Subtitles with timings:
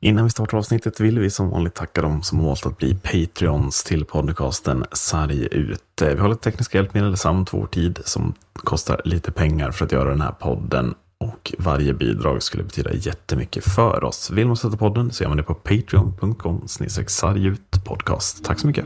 [0.00, 3.84] Innan vi startar avsnittet vill vi som vanligt tacka dem som valt att bli Patreons
[3.84, 6.02] till podcasten Sarg ut.
[6.02, 9.92] Eh, vi har lite tekniska hjälpmedel samt vår tid som kostar lite pengar för att
[9.92, 14.30] göra den här podden och varje bidrag skulle betyda jättemycket för oss.
[14.30, 16.66] Vill man stötta podden så gör man det på patreon.com
[17.84, 18.44] podcast.
[18.44, 18.84] Tack så mycket!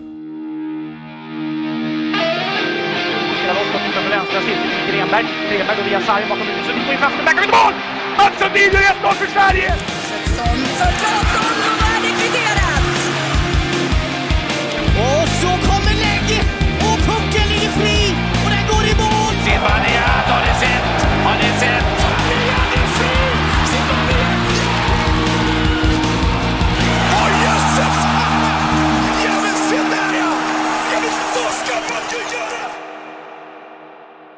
[4.91, 5.25] Grenberg.
[5.51, 6.67] Grenberg går via sarg bakom huvudet.
[6.67, 7.17] Sundin får fast.
[7.17, 7.75] Där kan mål!
[8.17, 10.02] Mats Sundin gör 1-0 för Sverige!
[10.53, 12.85] Karlsson för Claes Thornton och kvitterat!
[14.97, 16.45] Och så kommer lägg
[16.79, 19.35] och pucken ligger fri och den går i mål!
[19.45, 20.85] Zibanejad, har ni sett?
[21.25, 21.92] Har ni sett?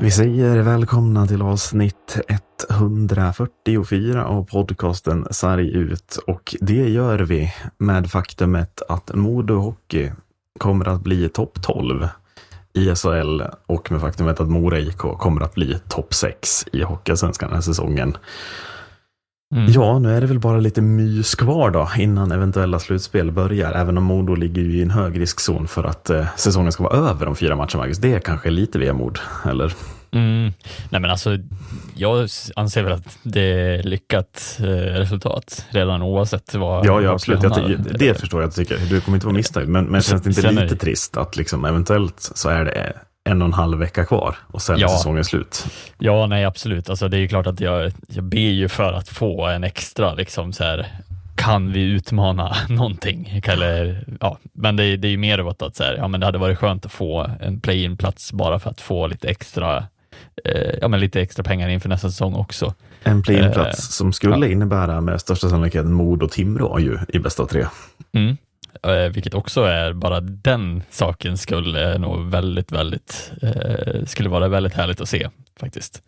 [0.04, 2.18] Vi säger välkomna till avsnitt
[2.70, 10.10] 144 av podcasten Sarg ut och det gör vi med faktumet att Modo Hockey
[10.58, 12.08] kommer att bli topp 12
[12.72, 17.48] i SHL och med faktumet att Mora IK kommer att bli topp 6 i Hockeyallsvenskan
[17.48, 18.16] den här säsongen.
[19.54, 19.72] Mm.
[19.72, 23.72] Ja, nu är det väl bara lite mys kvar då innan eventuella slutspel börjar.
[23.72, 27.10] Även om Modo ligger ju i en hög riskzon för att eh, säsongen ska vara
[27.10, 27.98] över om fyra matcher, Marcus.
[27.98, 29.74] Det är kanske lite vemod, eller?
[30.14, 30.52] Mm.
[30.90, 31.38] Nej men alltså,
[31.94, 37.42] jag anser väl att det är lyckat eh, resultat redan oavsett vad Ja, ja absolut.
[37.42, 38.86] Jag, det förstår jag att du tycker.
[38.90, 39.68] Du kommer inte vara missnöjd.
[39.68, 42.92] Men, men känns det inte lite det- trist att liksom, eventuellt så är det
[43.24, 44.86] en och en halv vecka kvar och sen Ja.
[44.86, 45.66] är säsongen slut?
[45.98, 46.90] Ja, nej absolut.
[46.90, 50.14] Alltså, det är ju klart att jag, jag ber ju för att få en extra,
[50.14, 50.86] liksom så här,
[51.36, 53.40] kan vi utmana någonting?
[53.44, 56.20] Eller, ja, men det, är- det är ju mer åt att så här, ja, men
[56.20, 59.84] det hade varit skönt att få en play-in-plats bara för att få lite extra,
[60.44, 62.74] eh, ja, men lite extra pengar inför nästa säsong också.
[63.02, 67.42] En play-in-plats Eh, som skulle innebära med största sannolikhet Modo och Timrå ju i bästa
[67.42, 67.66] av tre.
[68.12, 68.36] Mm.
[68.82, 74.74] Eh, vilket också är bara den saken skulle nog väldigt, väldigt, eh, skulle vara väldigt
[74.74, 75.28] härligt att se
[75.60, 76.02] faktiskt.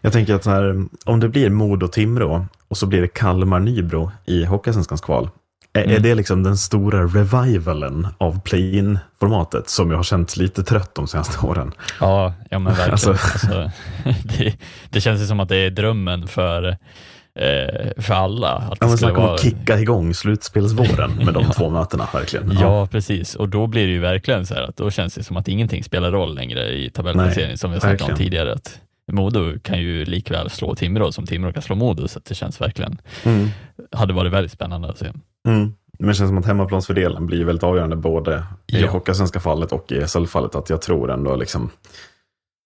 [0.00, 4.10] Jag tänker att här, om det blir Modo och Timrå och så blir det Kalmar-Nybro
[4.26, 5.28] i Hockeyallsvenskans kval.
[5.74, 6.02] Är, är Mm.
[6.02, 11.46] det liksom den stora revivalen av play-in-formatet som jag har känt lite trött de senaste
[11.46, 11.72] åren?
[12.00, 12.90] Ja, ja men verkligen.
[12.92, 13.70] Alltså- Alltså,
[14.38, 14.54] det,
[14.90, 18.48] det känns ju som att det är drömmen för, eh, för alla.
[18.52, 19.38] Att Ja, det men skulle snacka om vara...
[19.38, 21.52] kicka igång slutspelsvåren med de Ja.
[21.52, 22.52] två mötena, verkligen.
[22.60, 23.34] Ja, precis.
[23.34, 25.84] Och då blir det ju verkligen så här att då känns det som att ingenting
[25.84, 28.52] spelar roll längre i tabellplaceringen som vi har snackat om tidigare.
[28.52, 28.78] Att
[29.12, 32.98] Modo kan ju likväl slå Timrå som Timrå kan slå Modo, så det känns verkligen,
[33.24, 33.48] Mm.
[33.92, 35.06] hade varit väldigt spännande att se.
[35.48, 35.74] Mm.
[35.98, 38.90] Men det känns som att hemmaplansfördelen blir väldigt avgörande både i Ja.
[38.90, 40.54] Hockeyallsvenska fallet och i SHL-fallet.
[40.54, 41.70] Att jag tror ändå liksom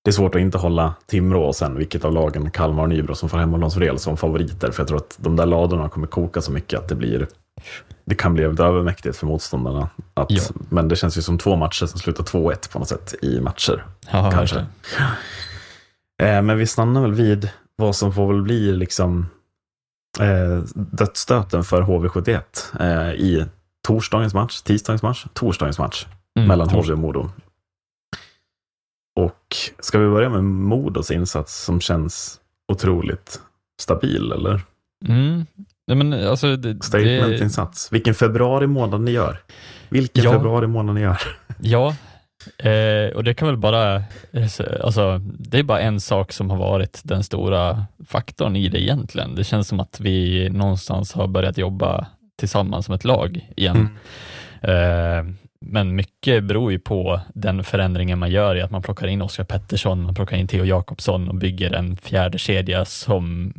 [0.05, 3.15] det är svårt att inte hålla Timrå och sen vilket av lagen, Kalmar och Nybro,
[3.15, 4.71] som får hemmaplansfördel som favoriter.
[4.71, 7.27] För jag tror att de där ladorna kommer koka så mycket att det blir
[8.05, 9.89] det kan bli väldigt övermäktigt för motståndarna.
[10.15, 10.41] Att, Ja.
[10.69, 13.85] Men det känns ju som två matcher som slutar 2-1 på något sätt i matcher.
[14.13, 14.57] Ja, Kanske.
[14.57, 14.67] verkligen.
[16.23, 19.27] Eh, men vi stannar väl vid vad som får väl bli liksom
[20.21, 22.41] eh, dödsstöten för HV71
[22.81, 23.47] eh, i
[23.87, 26.07] torsdagens match, tisdagens match, torsdagens match
[26.39, 27.31] Mm, mellan HV och Modo.
[29.21, 32.41] Och ska vi börja med Modos insats som känns
[32.73, 33.41] otroligt
[33.81, 34.61] stabil, eller?
[35.09, 35.47] Mm.
[35.87, 37.93] Nej, men alltså, det, det, Statementinsats.
[37.93, 39.39] Vilken februari månad ni gör.
[39.89, 40.33] Vilken Ja.
[40.33, 41.19] februari månad ni gör.
[41.61, 41.97] Ja,
[42.59, 44.03] eh, och det kan väl bara,
[44.83, 49.35] alltså, det är bara en sak som har varit den stora faktorn i det egentligen.
[49.35, 52.07] Det känns som att vi någonstans har börjat jobba
[52.39, 53.89] tillsammans som ett lag igen.
[54.61, 55.25] Eh,
[55.61, 59.45] men mycket beror ju på den förändringen man gör i att man plockar in Oskar
[59.45, 63.53] Pettersson, man plockar in Theo Jakobsson och bygger en fjärde kedja som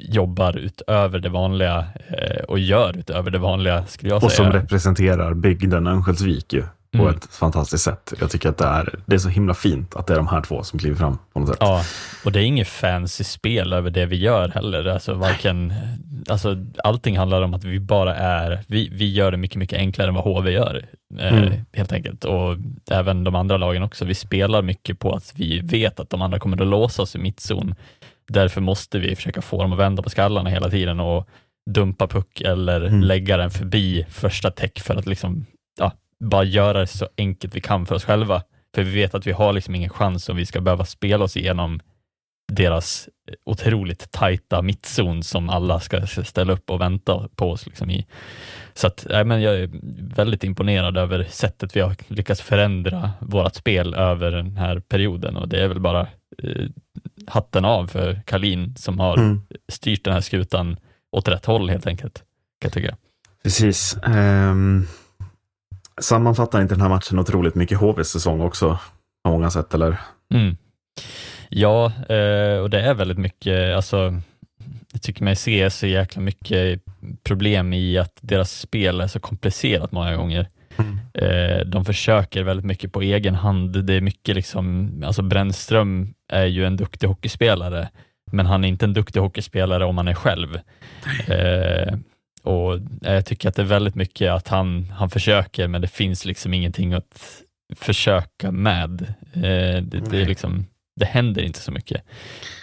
[0.00, 4.50] jobbar utöver det vanliga eh, och gör utöver det vanliga, skulle jag Och säga.
[4.50, 6.62] som representerar bygden Örnsköldsvik ju.
[6.96, 7.16] På Mm.
[7.16, 8.12] ett fantastiskt sätt.
[8.20, 10.40] Jag tycker att det är, det är så himla fint att det är de här
[10.42, 11.56] två som kliver fram på något sätt.
[11.60, 11.82] Ja,
[12.24, 14.84] och det är inget fancy spel över det vi gör heller.
[14.84, 15.72] Alltså varken,
[16.28, 20.08] alltså allting handlar om att vi bara är, vi, vi gör det mycket, mycket enklare
[20.08, 20.84] än vad HV gör.
[21.18, 21.52] Eh, Mm.
[21.72, 22.24] Helt enkelt.
[22.24, 22.56] Och
[22.90, 24.04] även de andra lagen också.
[24.04, 27.18] Vi spelar mycket på att vi vet att de andra kommer att låsa oss i
[27.18, 27.74] mittzon.
[28.28, 31.28] Därför måste vi försöka få dem att vända på skallarna hela tiden och
[31.70, 33.00] dumpa puck eller Mm.
[33.02, 35.46] lägga den förbi första täck för att liksom,
[35.78, 35.92] ja,
[36.24, 38.42] bara göra det så enkelt vi kan för oss själva.
[38.74, 41.36] För vi vet att vi har liksom ingen chans om vi ska behöva spela oss
[41.36, 41.80] igenom
[42.52, 43.08] deras
[43.44, 47.66] otroligt tajta mittzon som alla ska ställa upp och vänta på oss.
[47.66, 48.06] Liksom i.
[48.74, 49.70] Så att, nej, men jag är
[50.16, 55.48] väldigt imponerad över sättet vi har lyckats förändra vårt spel över den här perioden och
[55.48, 56.00] det är väl bara
[56.42, 56.66] eh,
[57.26, 59.42] hatten av för Kalin som har Mm.
[59.72, 60.76] styrt den här skutan
[61.12, 62.22] åt rätt håll helt enkelt.
[62.70, 62.96] tycker jag.
[63.42, 63.96] Precis.
[64.06, 64.86] Um,
[66.00, 68.78] sammanfattar inte den här matchen otroligt mycket HVs säsong också
[69.24, 70.00] på många sätt, eller?
[70.34, 70.56] Mm.
[71.48, 74.20] Ja, eh, och det är väldigt mycket, alltså,
[74.92, 76.82] jag tycker mig se så jäkla mycket
[77.24, 80.48] problem i att deras spel är så komplicerat många gånger.
[80.76, 80.98] Mm.
[81.14, 83.84] Eh, de försöker väldigt mycket på egen hand.
[83.84, 87.88] Det är mycket liksom, alltså Brännström är ju en duktig hockeyspelare,
[88.32, 90.58] men han är inte en duktig hockeyspelare om han är själv.
[92.46, 95.88] Eh, och jag tycker att det är väldigt mycket att han, han försöker, men det
[95.88, 97.42] finns liksom ingenting att
[97.74, 99.14] försöka med.
[99.34, 100.66] Eh, det, det, är liksom,
[100.96, 102.02] det händer inte så mycket.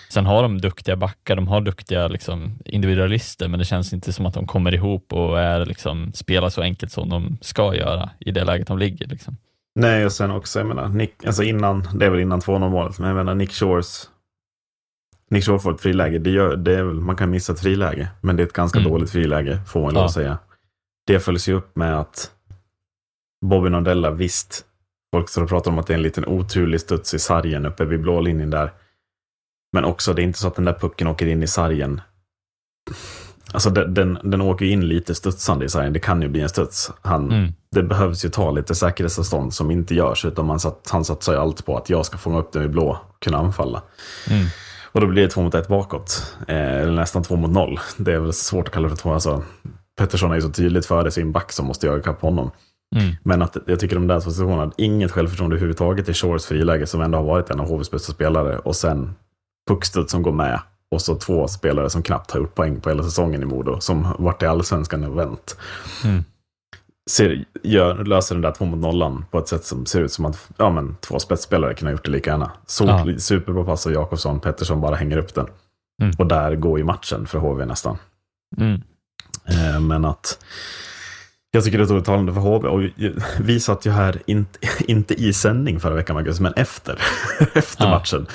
[0.10, 4.26] Sen har de duktiga backar, de har duktiga liksom, individualister, men det känns inte som
[4.26, 8.32] att de kommer ihop och är, liksom, spelar så enkelt som de ska göra i
[8.32, 9.08] det läget de ligger.
[9.08, 9.38] Liksom.
[9.76, 13.00] Nej, och sen också, jag menar, Nick, alltså innan, det är väl innan 2-0 målet,
[13.00, 14.10] men jag menar Nick Shores
[15.34, 16.20] Nick Shore får ett friläge.
[16.20, 18.92] Det gör, det är man kan missa ett friläge, men det är ett ganska Mm.
[18.92, 20.10] dåligt friläge, får man Ja.
[20.10, 20.38] säga.
[21.08, 22.32] Det följs ju upp med att
[23.46, 24.66] Bobby Nordella, visst,
[25.16, 27.86] folk står och pratar om att det är en liten oturlig studs i sargen uppe
[27.86, 28.72] vid blå linjen där.
[29.74, 32.02] Men också, det är inte så att den där pucken åker in i sargen.
[33.54, 35.94] Alltså den, den, den åker in lite studsande i sargen.
[35.94, 36.92] Det kan ju bli en studs.
[37.02, 37.54] Han, Mm.
[37.72, 41.40] det behövs ju ta lite säkerhetsavstånd som inte görs, utan man satt, han satsar ju
[41.40, 43.82] allt på att jag ska fånga upp den i blå och kunna anfalla.
[44.30, 44.46] Mm.
[44.94, 47.80] Och då blir det två mot ett bakåt, eh, eller nästan två mot noll.
[47.98, 49.14] Det är väl svårt att kalla det för två.
[49.14, 49.44] Alltså,
[49.98, 52.52] Pettersson är ju så tydligt före sin back som måste jaga ikapp honom.
[52.96, 53.16] Mm.
[53.24, 57.02] Men att jag tycker de där två situationerna, inget självförtroende överhuvudtaget i Shores friläge som
[57.02, 59.16] ändå har varit en av HVs bästa spelare och sen
[59.68, 60.60] puckstuds som går med
[60.92, 64.08] och så två spelare som knappt har gjort poäng på hela säsongen i Modo, som
[64.20, 65.58] varit i allsvenskan och vänt.
[66.04, 66.24] Mm.
[67.10, 70.26] Ser, gör, löser den där två mot nollan på ett sätt som ser ut som
[70.26, 72.52] att ja, men, två spetsspelare kunde ha gjort det lika gärna.
[72.66, 73.20] Sol, Ja.
[73.20, 75.48] Superbra pass av Jakobsson, Pettersson bara hänger upp den.
[76.02, 76.16] Mm.
[76.18, 77.98] Och där går ju matchen för HV nästan.
[78.58, 78.82] Mm.
[79.46, 80.40] Eh, men att
[81.52, 82.68] jag tycker det är otroligt talande för HV.
[82.68, 82.82] Och
[83.40, 87.02] vi satt ju här, inte, inte i sändning förra veckan, Marcus, men efter,
[87.54, 87.90] efter Ja.
[87.90, 88.28] matchen.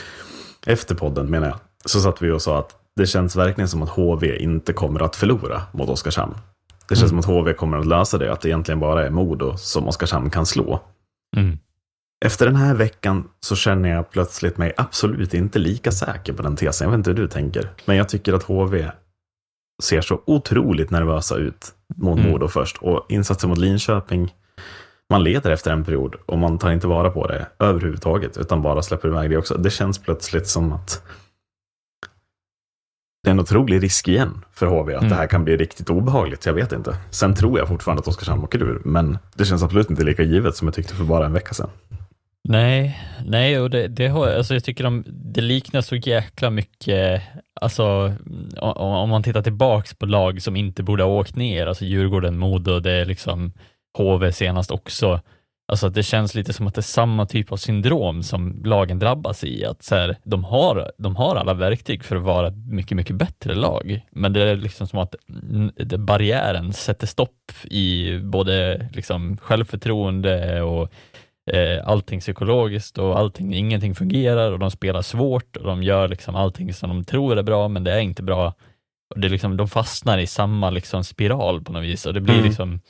[0.67, 1.56] Efter podden menar jag.
[1.85, 5.17] Så satt vi och sa att det känns verkligen som att HV inte kommer att
[5.17, 6.35] förlora mot Oskarshamn.
[6.88, 7.23] Det känns Mm.
[7.23, 10.31] som att HV kommer att lösa det, att det egentligen bara är Modo som Oskarshamn
[10.31, 10.81] kan slå.
[11.37, 11.58] Mm.
[12.25, 16.56] Efter den här veckan så känner jag plötsligt mig absolut inte lika säker på den
[16.56, 16.85] tesen.
[16.85, 17.70] Jag vet inte hur du tänker.
[17.85, 18.90] Men jag tycker att HV
[19.82, 22.31] ser så otroligt nervösa ut mot Mm.
[22.31, 22.76] Modo först.
[22.76, 24.34] Och insatsen mot Linköping,
[25.11, 28.37] man leder efter en period och man tar inte vara på det överhuvudtaget.
[28.37, 29.55] Utan bara släpper iväg det också.
[29.58, 31.02] Det känns plötsligt som att
[33.23, 35.11] det är en otrolig risk igen för HV att Mm.
[35.11, 36.47] det här kan bli riktigt obehagligt.
[36.47, 36.97] Jag vet inte.
[37.11, 40.56] Sen tror jag fortfarande att Oskarshamn åker ur, men det känns absolut inte lika givet
[40.56, 41.70] som jag tyckte för bara en vecka sedan.
[42.44, 47.23] Nej, nej, och det, det har, alltså jag tycker de, det liknar så jäkla mycket,
[47.61, 48.12] alltså
[48.56, 52.38] om, om man tittar tillbaks på lag som inte borde ha åkt ner, alltså Djurgården,
[52.38, 53.53] Modo, det är liksom
[53.99, 55.20] HV senast också.
[55.70, 58.99] Alltså att det känns lite som att det är samma typ av syndrom som lagen
[58.99, 62.56] drabbas i, att så här, de, har, de har alla verktyg för att vara ett
[62.56, 65.15] mycket, mycket bättre lag, men det är liksom som att
[65.99, 70.88] barriären sätter stopp i både liksom självförtroende och
[71.50, 76.37] eh, allting psykologiskt och allting, ingenting fungerar och de spelar svårt och de gör liksom
[76.37, 78.55] allting som de tror är bra men det är inte bra.
[79.15, 82.20] Och det är liksom, de fastnar i samma liksom spiral på något vis och det
[82.20, 82.47] blir Mm.
[82.47, 82.81] liksom,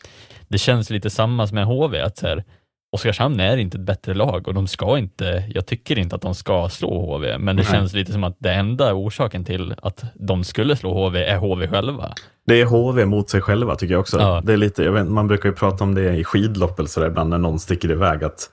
[0.48, 2.44] det känns lite samma som med HV, att så här,
[2.92, 6.34] Oskarshamn är inte ett bättre lag och de ska inte, jag tycker inte att de
[6.34, 7.72] ska slå HV, men det Nej.
[7.72, 11.68] känns lite som att det enda orsaken till att de skulle slå HV är HV
[11.68, 12.14] själva.
[12.46, 14.18] Det är HV mot sig själva tycker jag också.
[14.18, 14.42] Ja.
[14.44, 17.06] Det är lite, vet, man brukar ju prata om det i skidlopp eller så där
[17.06, 18.50] ibland när någon sticker iväg att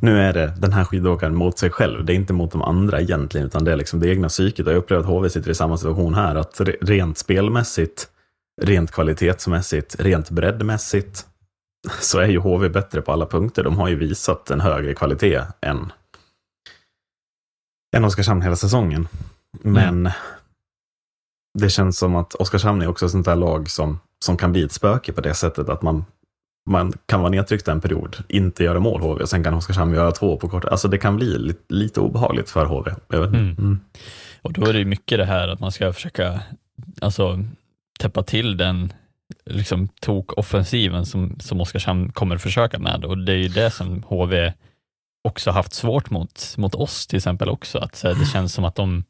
[0.00, 2.04] nu är det den här skidåkaren mot sig själv.
[2.04, 4.66] Det är inte mot de andra egentligen, utan det är liksom det egna psyket.
[4.66, 6.34] Och jag upplever att HV sitter i samma situation här.
[6.34, 8.08] Att re- rent spelmässigt,
[8.62, 11.26] rent kvalitetsmässigt, rent breddmässigt
[12.00, 13.64] så är ju HV bättre på alla punkter.
[13.64, 15.92] De har ju visat en högre kvalitet än,
[17.96, 19.08] än Oskarshamn hela säsongen.
[19.62, 20.10] Men
[21.58, 24.62] det känns som att Oskarshamn är också ett sånt där lag som, som kan bli
[24.62, 26.04] ett spöke på det sättet att man,
[26.70, 30.12] man kan vara nedtryckt en period, inte göra mål HV och sen kan Oskarshamn göra
[30.12, 30.64] två på kort.
[30.64, 32.90] Alltså det kan bli lite, lite obehagligt för HV.
[33.12, 33.34] Mm.
[33.34, 33.80] mm.
[34.42, 36.40] Och då är det ju mycket det här att man ska försöka
[37.00, 37.44] alltså,
[37.98, 38.92] täppa till den
[39.44, 44.52] liksom, tok-offensiven som, som Oskarshamn kommer försöka med och det är ju det som HV
[45.24, 47.78] också haft svårt mot, mot oss till exempel också.
[47.78, 49.04] Att här, det känns som att de,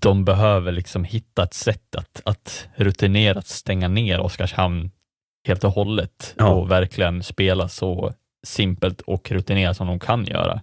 [0.00, 4.90] de behöver liksom hitta ett sätt att, att rutinerat stänga ner Oskarshamn
[5.46, 6.48] helt och hållet Ja.
[6.48, 8.12] och verkligen spela så
[8.46, 10.60] simpelt och rutinerat som de kan göra.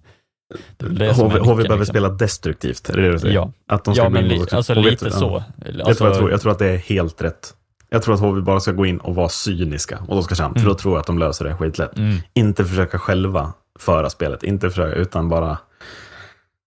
[0.78, 1.86] Det HV, HV behöver liksom.
[1.86, 3.36] spela destruktivt, är det det du säger?
[3.36, 5.44] Ja, Att de ska Ja, men li, alltså vet lite så.
[5.66, 5.84] Ja.
[5.84, 6.32] Alltså, vad jag, tror?
[6.32, 7.54] jag tror att det är helt rätt.
[7.94, 10.76] Jag tror att HV bara ska gå in och vara cyniska mot Oskarshamn, för då
[10.76, 11.98] tror jag att de löser det skitlätt.
[11.98, 12.18] Mm.
[12.34, 15.58] Inte försöka själva föra spelet, inte försöka, utan bara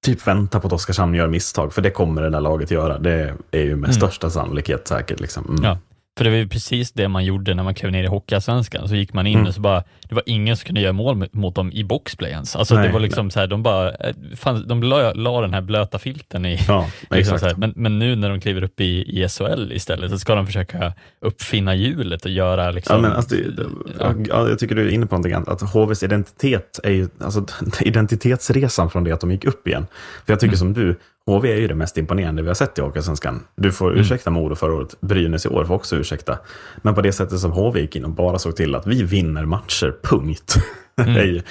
[0.04, 2.98] typ vänta på att Oskarshamn gör misstag, för det kommer det där laget göra.
[2.98, 5.20] Det är ju med största sannolikhet säkert.
[5.20, 5.44] Liksom.
[5.48, 5.64] Mm.
[5.64, 5.78] Ja.
[6.16, 8.88] För det var ju precis det man gjorde när man klev ner i Hockeyallsvenskan.
[8.88, 9.46] Så gick man in Mm.
[9.48, 12.56] och så bara, det var ingen som kunde göra mål mot dem i boxplay ens.
[12.56, 15.54] Alltså Nej, det var liksom så här, de bara, eh, fan, de la, la den
[15.54, 19.22] här blöta filten i, Ja, Liksom här, men, men nu när de kliver upp i,
[19.22, 22.96] i SHL istället så ska de försöka uppfinna hjulet och göra liksom...
[22.96, 23.62] Ja, men alltså, det,
[24.00, 24.14] Ja.
[24.28, 24.48] ja.
[24.48, 25.52] jag tycker du är inne på någonting.
[25.52, 27.46] Att HVs identitet är ju, alltså
[27.80, 29.86] identitetsresan från det att de gick upp igen.
[30.26, 30.58] För jag tycker Mm.
[30.58, 33.42] som du, HV är ju det mest imponerande vi har sett i Hockeysvenskan.
[33.56, 34.00] Du får Mm.
[34.00, 36.38] ursäkta Modo förra året, Brynäs i år får också ursäkta.
[36.82, 39.44] Men på det sättet som HV gick in och bara såg till att vi vinner
[39.44, 40.54] matcher, punkt.
[40.96, 41.42] det är ju-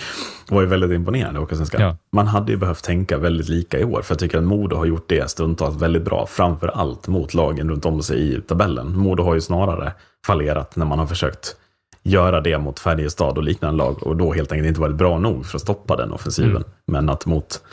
[0.50, 1.82] var ju väldigt imponerande i Hockeysvenskan.
[1.82, 1.90] Mm.
[1.92, 1.98] Ja.
[2.12, 4.86] Man hade ju behövt tänka väldigt lika i år, för jag tycker att Modo har
[4.86, 8.98] gjort det stundtals väldigt bra, framför allt mot lagen runt om sig i tabellen.
[8.98, 9.94] Modo har ju snarare
[10.26, 11.56] fallerat när man har försökt
[12.08, 15.46] göra det mot Färjestad och liknande lag och då helt enkelt inte varit bra nog
[15.46, 16.56] för att stoppa den offensiven.
[16.56, 16.64] Mm.
[16.86, 17.64] Men att mot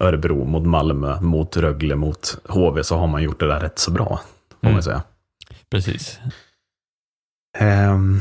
[0.00, 3.90] Örebro, mot Malmö, mot Rögle, mot HV så har man gjort det där rätt så
[3.90, 4.20] bra,
[4.60, 4.72] får Mm.
[4.74, 5.02] man säga.
[5.70, 6.20] Precis.
[7.58, 8.20] Ehm,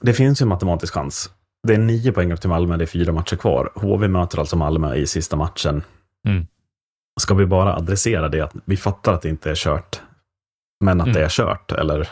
[0.00, 1.30] det finns ju en matematisk chans.
[1.68, 3.72] Det är nio poäng upp till Malmö, det är fyra matcher kvar.
[3.74, 5.82] HV möter alltså Malmö i sista matchen.
[6.28, 6.46] Mm.
[7.20, 10.00] Ska vi bara adressera det att vi fattar att det inte är kört,
[10.84, 11.14] men att Mm.
[11.14, 11.72] det är kört?
[11.72, 12.08] Eller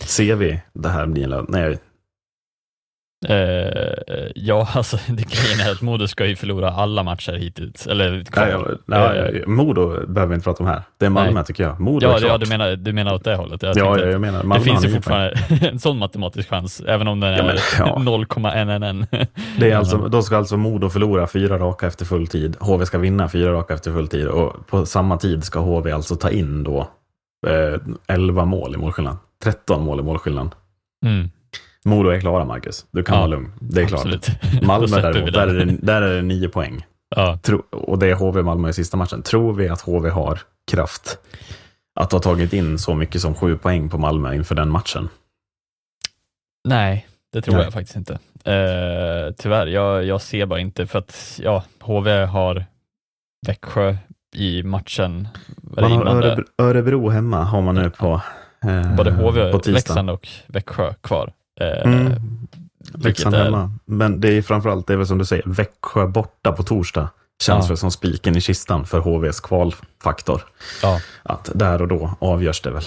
[0.00, 1.78] ser vi det här bli Nej,
[3.28, 7.86] Eh, ja, alltså det grejen är att Modo ska ju förlora alla matcher hittills.
[7.86, 10.82] Eller nej, nej, nej, Modo behöver vi inte prata om här.
[10.98, 11.44] Det är Malmö Nej.
[11.44, 11.80] tycker jag.
[11.80, 13.62] Modo ja, är ja, du menar, du menar åt det hållet?
[13.62, 14.38] Jag ja, ja, jag menar.
[14.38, 15.38] det Malmö finns har ju fortfarande
[15.68, 17.98] en sån matematisk chans, även om den är Ja, men, ja.
[17.98, 19.06] 0,111.
[19.58, 22.56] Det är alltså, då ska alltså Modo förlora fyra raka efter full tid.
[22.60, 24.26] HV ska vinna fyra raka efter full tid.
[24.26, 26.88] Och på samma tid ska HV alltså ta in då
[27.46, 29.16] eh, 11 mål i målskillnad.
[29.44, 30.54] 13 mål i målskillnad.
[31.06, 31.30] Mm,
[31.84, 32.86] Modo är klara, Marcus.
[32.90, 33.52] Du kan Ja, vara lugn.
[33.60, 34.06] Det är klart.
[34.62, 36.86] Malmö däremot, där är, det, där är det nio poäng.
[37.16, 37.38] Ja.
[37.42, 39.22] Tro, och det är HV-Malmö i sista matchen.
[39.22, 41.18] Tror vi att HV har kraft
[42.00, 45.08] att ha tagit in så mycket som sju poäng på Malmö inför den matchen?
[46.68, 47.64] Nej, det tror Nej.
[47.64, 48.12] jag faktiskt inte.
[48.44, 52.64] Eh, tyvärr, jag, jag ser bara inte för att ja, HV har
[53.46, 53.96] Växjö
[54.34, 55.28] i matchen.
[55.56, 56.06] Man har.
[56.06, 58.20] Örebro, Örebro hemma har man nu på,
[58.64, 59.52] eh, Både HV.
[59.66, 61.32] Leksand och Växjö kvar.
[61.60, 62.12] Eh, Mm.
[62.94, 63.70] Leksand är- hemma.
[63.84, 67.08] Men det är framförallt, det är väl som du säger, Växjö borta på torsdag.
[67.42, 67.68] Känns Ja.
[67.68, 70.42] väl som spiken i kistan för HVs kvalfaktor.
[70.82, 72.82] Ja, Att där och då avgörs det väl.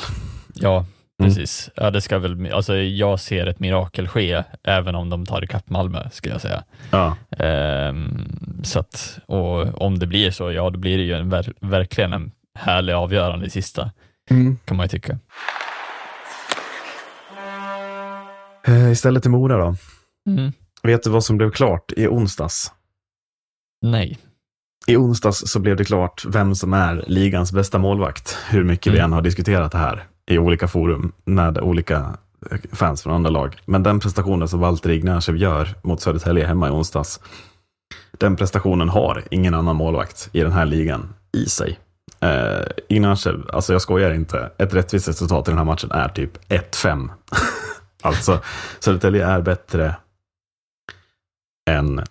[0.53, 0.85] ja
[1.19, 1.33] Mm.
[1.33, 1.69] precis.
[1.75, 5.69] Ja, det ska väl, alltså, jag ser ett mirakel ske, även om de tar ikapp
[5.69, 6.63] Malmö, ska jag säga.
[6.91, 8.29] Ja, Ehm,
[8.63, 12.13] så att, och om det blir så, ja, då blir det ju en, ver- verkligen
[12.13, 13.91] en härlig avgörande i sista,
[14.65, 15.19] kan man ju tycka.
[18.91, 19.75] Istället till Mora då.
[20.29, 20.51] Mm.
[20.83, 22.71] Vet du vad som blev klart i onsdags?
[23.81, 24.17] Nej.
[24.87, 28.37] I onsdags så blev det klart vem som är ligans bästa målvakt.
[28.49, 29.05] Hur mycket vi Mm.
[29.05, 32.17] än har diskuterat det här i olika forum med olika
[32.71, 33.55] fans från andra lag.
[33.65, 37.19] Men den prestationen som Valtteri Ignatjev gör mot Södertälje hemma i onsdags,
[38.17, 41.79] den prestationen har ingen annan målvakt i den här ligan i sig.
[42.23, 46.37] Uh, Ignatjev, alltså jag skojar inte, ett rättvist resultat i den här matchen är typ
[46.49, 47.09] 1-5.
[48.03, 48.39] alltså,
[48.79, 49.95] Södertälje är bättre
[51.69, 52.03] än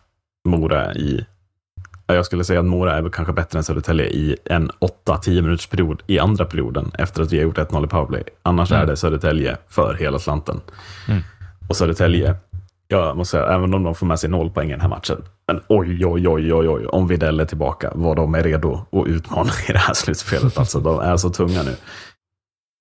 [0.48, 1.26] Mora i
[2.08, 4.70] Ja, Jag skulle säga att Mora är kanske bättre än Södertälje i en
[5.06, 8.22] 8-10 minuters period i andra perioden efter att vi har gjort 1-0 i powerplay.
[8.42, 8.82] Annars Mm.
[8.82, 10.60] är det Södertälje för hela slanten.
[11.08, 11.22] Mm.
[11.68, 12.34] Och Södertälje,
[12.88, 15.24] jag måste säga, även om de får med sig noll poäng i den här matchen,
[15.46, 19.06] men oj, oj, oj, oj, oj, om Widell är tillbaka, vad de är redo att
[19.06, 20.58] utmana i det här slutspelet.
[20.58, 21.76] Alltså, de är så tunga nu.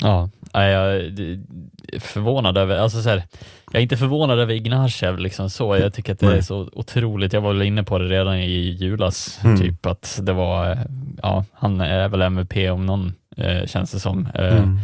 [0.04, 3.24] Ja, nej, jag är förvånad över, alltså så här,
[3.72, 7.34] jag är inte förvånad över Ignatjev liksom så, jag tycker att det är så otroligt,
[7.34, 9.60] jag var väl inne på det redan i julas, Mm.
[9.60, 10.78] typ att det var, eh,
[11.22, 14.28] ja, han är väl MVP om någon, eh, känns det som.
[14.36, 14.80] Eh, Mm.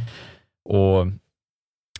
[0.69, 1.07] Och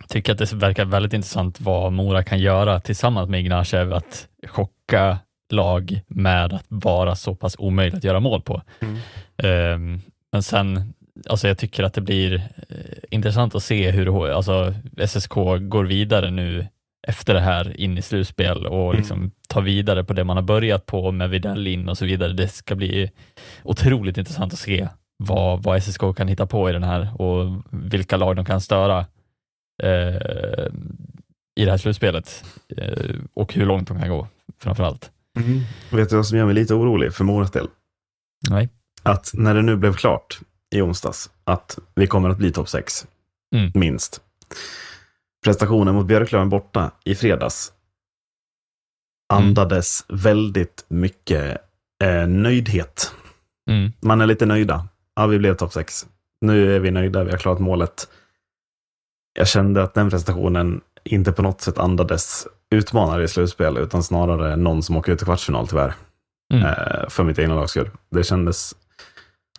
[0.08, 5.18] tycker att det verkar väldigt intressant vad Mora kan göra tillsammans med Ignatjev, att chocka
[5.52, 8.62] lag med att vara så pass omöjligt att göra mål på.
[8.80, 8.96] Mm.
[9.36, 10.00] Ehm,
[10.32, 10.94] men sen,
[11.28, 12.34] alltså jag tycker att det blir
[12.68, 12.76] eh,
[13.10, 14.74] intressant att se hur alltså,
[15.06, 16.66] SSK går vidare nu
[17.08, 18.96] efter det här in i slutspel och Mm.
[18.96, 22.32] liksom tar vidare på det man har börjat på med Widell in och så vidare.
[22.32, 23.10] Det ska bli
[23.62, 28.16] otroligt intressant att se vad, vad SSK kan hitta på i den här och vilka
[28.16, 29.06] lag de kan störa
[29.82, 30.66] eh,
[31.60, 32.44] i det här slutspelet
[32.76, 34.28] eh, och hur långt de kan gå
[34.58, 35.10] framför allt.
[35.90, 37.66] Vet du vad som gör mig lite orolig för Moras del?
[38.50, 38.68] Nej.
[39.02, 40.40] Att när det nu blev klart
[40.72, 43.06] i onsdags att vi kommer att bli topp 6,
[43.54, 43.70] Mm.
[43.74, 44.20] minst,
[45.44, 47.72] prestationen mot Björklöven borta i fredags
[49.32, 51.58] andades väldigt mycket
[52.04, 53.12] eh, nöjdhet.
[53.70, 53.92] Mm.
[54.00, 54.88] Man är lite nöjda.
[55.16, 56.06] Ja, vi blev topp 6.
[56.40, 58.08] Nu är vi nöjda, vi har klarat målet.
[59.38, 64.56] Jag kände att den prestationen inte på något sätt andades utmanare i slutspel, utan snarare
[64.56, 65.94] någon som åker ut i kvartsfinal tyvärr.
[66.54, 66.66] Mm.
[66.66, 67.90] Eh, för mitt egna lags skull.
[68.10, 68.74] Det kändes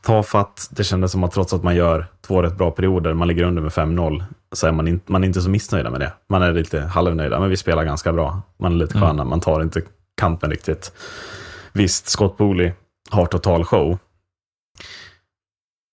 [0.04, 0.68] tafatt.
[0.72, 3.62] Det kändes som att trots att man gör två rätt bra perioder, man ligger under
[3.62, 6.14] med 5-0, så är man, in, man är inte så missnöjda med det.
[6.30, 8.42] Man är lite halvnöjda, men vi spelar ganska bra.
[8.60, 9.08] Man är lite Mm.
[9.10, 9.82] sköna, man tar inte
[10.18, 10.94] kampen riktigt.
[11.74, 12.72] Visst, Scott Booley
[13.10, 13.98] har total show.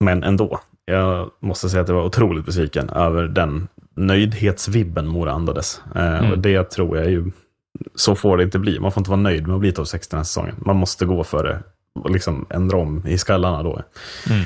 [0.05, 0.61] Men ändå.
[0.85, 5.83] Jag måste säga att jag var otroligt besviken över den nöjdhetsvibben Mora andades.
[5.95, 6.31] Eh, Mm.
[6.33, 7.31] och det tror jag är ju,
[7.95, 8.81] så får det inte bli.
[8.81, 10.55] Man får inte vara nöjd med att bli topp 6 den här säsongen.
[10.59, 11.63] Man måste gå för det
[12.01, 13.83] och liksom ändra om i skallarna då
[14.31, 14.45] Mm.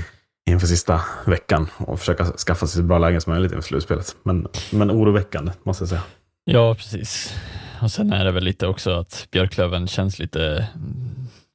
[0.50, 4.16] inför sista veckan och försöka skaffa sig så bra lägen som möjligt inför slutspelet.
[4.22, 6.02] Men, men oroväckande, måste jag säga.
[6.44, 7.34] Ja, precis.
[7.82, 10.68] Och sen är det väl lite också att Björklöven känns lite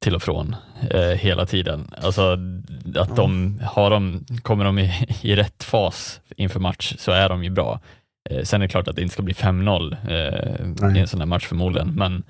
[0.02, 0.56] till och från
[0.92, 1.92] eh, hela tiden.
[2.02, 2.38] Alltså
[2.96, 7.44] att de, har de, kommer de i, i rätt fas inför match så är de
[7.44, 7.80] ju bra.
[8.30, 9.98] Eh, sen är det klart att det inte ska bli 5-0
[10.90, 12.24] eh, i en sån här match förmodligen, men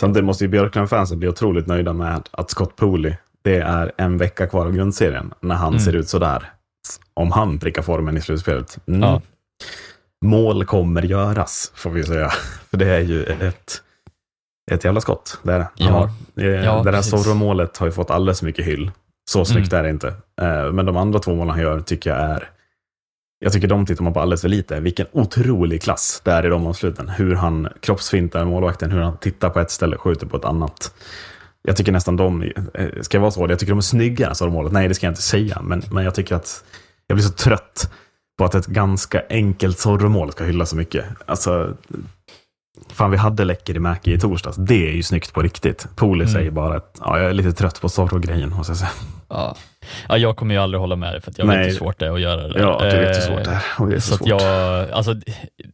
[0.00, 4.46] Samtidigt måste ju Björklund-fansen bli otroligt nöjda med att Scott Pooley, det är en vecka
[4.46, 5.80] kvar av grundserien, när han Mm.
[5.80, 6.50] ser ut sådär.
[7.14, 8.78] Om han prickar formen i slutspelet.
[8.88, 9.00] Mm.
[9.02, 9.22] Ja.
[10.24, 12.28] Mål kommer göras, får vi säga.
[12.70, 13.82] För det är ju ett,
[14.70, 15.38] ett jävla skott.
[15.42, 15.68] Det är det.
[15.74, 15.90] Ja.
[15.90, 16.10] har-
[16.44, 17.02] eh, Ja, det där.
[17.02, 18.90] Zorro-målet har ju fått alldeles för mycket hyll.
[19.30, 19.78] Så snyggt Mm.
[19.78, 20.08] är det inte.
[20.42, 22.48] Eh, Men de andra två målen han gör tycker jag är
[23.42, 24.80] jag tycker de tittar man på alldeles för lite.
[24.80, 27.08] Vilken otrolig klass det är i de avsluten.
[27.08, 30.94] Hur han kroppsfintar målvakten, hur han tittar på ett ställe och skjuter på ett annat.
[31.62, 32.42] Jag tycker nästan de,
[32.74, 34.72] eh, ska jag vara så, jag tycker de är snygga, sa målet.
[34.72, 36.64] Nej, det ska jag inte säga, men, men jag tycker att
[37.06, 37.90] jag blir så trött
[38.38, 41.04] på att ett ganska enkelt Zorro-mål ska hyllas så mycket.
[41.26, 41.76] Alltså,
[42.88, 44.56] fan vi hade läcker i Mäki i torsdags.
[44.56, 45.88] Det är ju snyggt på riktigt.
[45.96, 46.34] Poli Mm.
[46.34, 48.90] säger bara att ja, jag är lite trött på Zorro-grejen, måste jag säga.
[49.30, 49.56] Ja.
[50.08, 51.64] ja, jag kommer ju aldrig hålla med dig för att jag vet Nej.
[51.66, 52.60] hur svårt det är att göra det.
[52.60, 53.86] Ja, du vet hur Eh, svårt det är.
[53.90, 54.42] Det är så, Så jag,
[54.90, 55.14] alltså,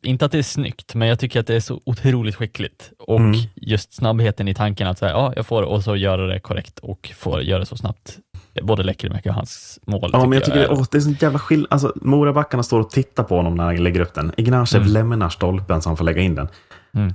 [0.02, 2.90] inte att det är snyggt, men jag tycker att det är så otroligt skickligt.
[2.98, 3.40] Och Mm.
[3.54, 7.12] just snabbheten i tanken att säga, ja, jag får och så göra det korrekt och
[7.16, 8.18] får göra det så snabbt.
[8.62, 10.10] Både Lekkerimäki och hans mål.
[10.12, 11.68] Ja, men jag tycker är, det, åh, det är sån jävla skillnad.
[11.70, 14.32] Alltså, Morabackarna står och tittar på honom när han lägger upp den.
[14.36, 14.92] Ignacev Mm.
[14.92, 16.48] lämnar stolpen så han får lägga in den.
[16.94, 17.14] Mm.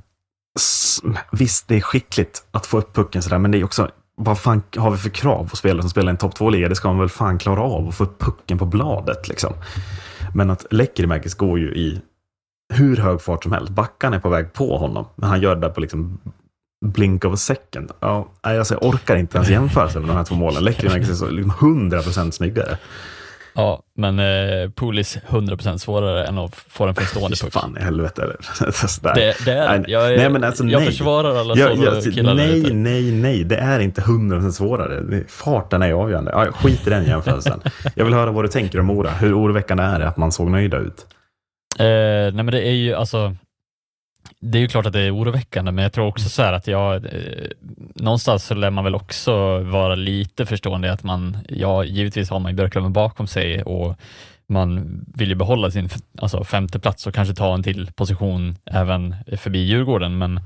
[1.32, 3.90] Visst, det är skickligt att få upp pucken sådär, men det är också,
[4.24, 6.70] vad fan har vi för krav på spelare som spelar i en topp 2-liga?
[6.70, 9.54] Det ska man väl fan klara av att få upp pucken på bladet liksom.
[10.36, 12.02] Men att Lekkerimäkis går ju i
[12.74, 13.72] hur hög fart som helst.
[13.72, 16.20] Backarna är på väg på honom, men han gör det där på liksom
[16.86, 17.92] blink of a second.
[18.00, 20.64] Ja, alltså, jag orkar inte ens jämföra sig med de här två målen.
[20.64, 22.78] Lekkerimäkis är så liksom 100% snyggare.
[23.54, 27.54] Ja, men eh, Pulis 100% svårare än att få den från stående puck.
[27.54, 28.22] fan i helvete.
[28.24, 28.36] Eller?
[29.16, 29.92] Det, det är det.
[29.92, 30.88] Jag, är, nej, men alltså, jag nej.
[30.90, 32.74] försvarar alla Jag- sådana jag- killar där nej, ute.
[32.74, 33.44] nej, nej.
[33.44, 35.24] Det är inte 100% svårare.
[35.28, 36.32] Farten är avgörande.
[36.32, 37.62] Ja, skit i den jämförelsen.
[37.96, 39.10] jag vill höra vad du tänker om Mora.
[39.10, 41.06] Hur oroväckande är det att man såg nöjda ut?
[41.80, 43.36] Eh, nej men det är ju alltså
[44.42, 46.68] det är ju klart att det är oroväckande, men jag tror också så här att
[46.68, 47.50] jag, eh,
[47.96, 52.52] någonstans så lär man väl också vara lite förstående att man, ja givetvis har man
[52.52, 53.96] ju Björklöven bakom sig och
[54.48, 59.16] man vill ju behålla sin alltså, femte plats och kanske ta en till position även
[59.38, 60.42] förbi Djurgården, men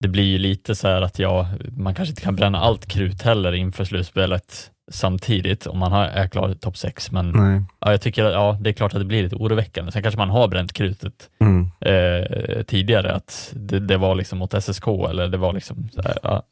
[0.00, 3.22] det blir ju lite så här att ja, man kanske inte kan bränna allt krut
[3.22, 7.62] heller inför slutspelet samtidigt om man har, är klar i topp 6, men Nej.
[7.80, 9.92] Ja, jag tycker att ja, det är klart att det blir lite oroväckande.
[9.92, 11.70] Sen kanske man har bränt krutet Mm.
[11.80, 16.18] eh, tidigare, att det, det var liksom mot SSK eller det var liksom så här,
[16.22, 16.42] ja.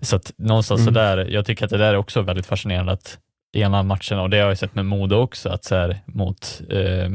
[0.00, 0.94] Så att någonstans Mm.
[0.94, 3.18] så där, jag tycker att det där är också väldigt fascinerande att
[3.56, 7.10] ena matchen, och det har jag sett med Modo också, att så här, mot, eh,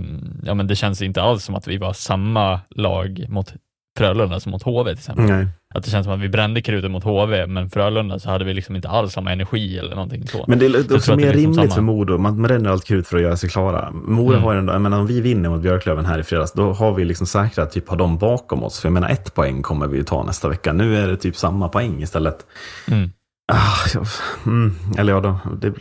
[0.46, 3.54] ja men det känns inte alls som att vi var samma lag mot
[3.98, 5.26] Frölunda som mot HV till exempel.
[5.26, 5.48] Nej.
[5.74, 8.54] Att det känns som att vi brände krutet mot HV, men Frölunda så hade vi
[8.54, 10.46] liksom inte alls samma energi eller någonting så.
[10.48, 11.70] Men det är också mer rimligt samma.
[11.72, 12.18] för Modo.
[12.18, 13.92] Man bränner allt krut för att göra sig klara.
[13.92, 14.44] Mora Mm.
[14.44, 17.06] har ändå, jag menar om vi vinner mot Björklöven här i fredags, då har vi
[17.06, 18.80] liksom säkrat typ har de bakom oss.
[18.80, 20.74] För jag menar ett poäng kommer vi ju ta nästa vecka.
[20.74, 22.46] Nu är det typ samma poäng istället.
[22.88, 23.10] Mm.
[23.52, 24.00] Ah,
[24.46, 25.74] mm, eller ja, då, det,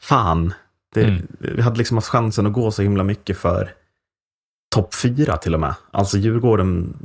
[0.00, 0.52] fan.
[0.94, 1.26] Det, Mm.
[1.38, 3.70] Vi hade liksom haft chansen att gå så himla mycket för
[4.74, 5.74] topp fyra till och med.
[5.90, 6.96] Alltså Djurgården,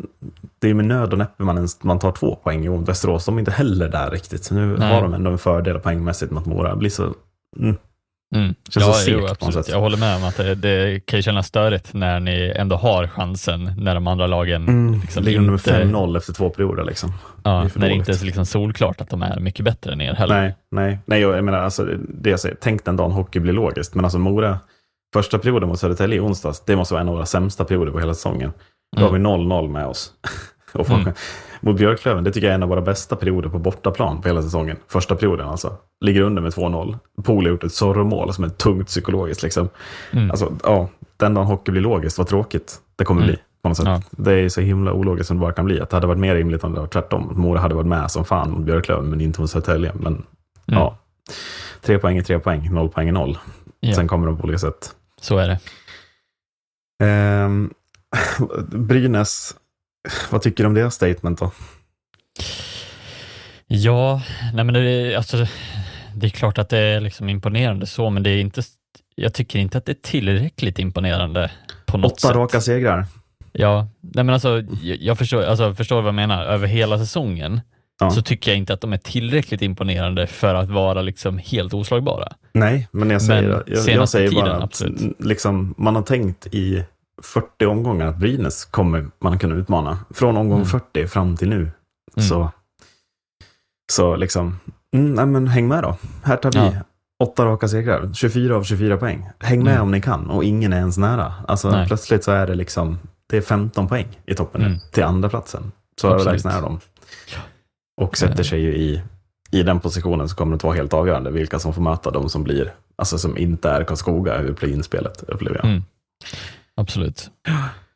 [0.59, 3.25] det är med nöd och näppe man, man tar två poäng mot Västerås.
[3.25, 4.51] De är inte heller där riktigt.
[4.51, 4.93] Nu Nej.
[4.93, 6.69] har de ändå en fördel poängmässigt mot Mora.
[6.69, 7.13] Det blir så...
[7.59, 7.75] Mm.
[8.35, 8.55] Mm.
[8.75, 9.69] Ja, så segt jo, absolut.
[9.69, 13.07] Jag håller med om att det, det kan ju kännas störigt när ni ändå har
[13.07, 15.01] chansen när de andra lagen Mm.
[15.01, 17.13] liksom Ligger under inte, 5-0 efter två perioder liksom.
[17.43, 20.13] ja, det när det inte är liksom solklart att de är mycket bättre än er
[20.13, 20.41] heller.
[20.41, 23.95] Nej, nej, nej, jag menar alltså det jag säger, tänk den dagen hockey blir logiskt.
[23.95, 24.59] Men alltså Mora
[25.19, 27.99] första perioden mot Södertälje i onsdags, det måste vara en av våra sämsta perioder på
[27.99, 28.53] hela säsongen.
[28.97, 30.11] Då har vi 0-0 med oss.
[30.73, 31.13] och Mm.
[31.61, 34.41] Mot Björklöven, det tycker jag är en av våra bästa perioder på bortaplan på hela
[34.41, 34.77] säsongen.
[34.87, 35.73] Första perioden alltså.
[36.01, 36.97] Ligger under med 2-0.
[37.23, 39.43] Pool har gjort ett sorromål som är tungt psykologiskt.
[39.43, 39.69] Liksom.
[40.11, 40.31] Mm.
[40.31, 43.33] Alltså, ja, den dagen hockey blir logiskt, vad tråkigt det kommer Mm.
[43.33, 43.41] bli.
[43.61, 43.85] På något sätt.
[43.87, 44.01] Ja.
[44.11, 45.81] Det är så himla ologiskt som det bara kan bli.
[45.81, 47.31] Att det hade varit mer rimligt om det var tvärtom.
[47.35, 49.91] Mora hade varit med som fan mot Björklöven, men inte mot Södertälje.
[49.95, 50.23] Men
[50.65, 50.97] ja,
[51.81, 53.37] tre poäng är tre poäng, noll poäng är noll.
[53.79, 53.95] Ja.
[53.95, 54.91] Sen kommer de på olika sätt.
[55.21, 55.59] Så är det.
[57.05, 57.73] Ehm,
[58.71, 59.55] Brynäs,
[60.29, 61.51] vad tycker du om deras statement då?
[63.67, 64.21] Ja,
[64.53, 65.45] nej men det, är- alltså,
[66.15, 68.61] det är klart att det är liksom imponerande så, men det är inte,
[69.15, 71.51] jag tycker inte att det är tillräckligt imponerande
[71.85, 72.35] på något Åtta sätt.
[72.35, 73.05] raka segrar.
[73.51, 76.45] Ja, nej men alltså, jag, jag förstår, alltså, förstår vad jag menar.
[76.45, 77.61] Över hela säsongen
[77.99, 78.11] Ja.
[78.11, 82.33] så tycker jag inte att de är tillräckligt imponerande för att vara liksom helt oslagbara.
[82.53, 83.63] Nej, men jag säger, Men jag,
[83.97, 85.01] jag säger bara tiden, att absolut.
[85.01, 86.83] n- liksom, man har tänkt i
[87.23, 89.99] 40 omgångar att Brynäs kommer man kunna utmana.
[90.13, 90.67] Från omgång Mm.
[90.69, 91.71] 40 fram till nu.
[92.17, 92.51] Så,
[93.91, 94.59] så liksom,
[94.93, 95.97] mm, nej, men häng med då.
[96.23, 96.73] Här tar vi Ja.
[97.23, 99.29] åtta raka segrar, 24 av 24 poäng.
[99.39, 99.83] Häng med Mm.
[99.83, 101.33] om ni kan och ingen är ens nära.
[101.47, 101.87] Alltså, Nej.
[101.87, 104.79] plötsligt så är det liksom, det är 15 poäng i toppen nu Mm.
[104.91, 105.71] till andra platsen.
[106.01, 106.79] Så överlägsna är de.
[108.01, 109.01] Och sätter sig ju i,
[109.51, 112.29] i den positionen så kommer det att vara helt avgörande vilka som får möta de
[112.29, 115.65] som blir, alltså som inte är Karlskoga i play-in-spelet, upplever jag.
[115.65, 115.83] Mm.
[116.75, 117.29] Absolut.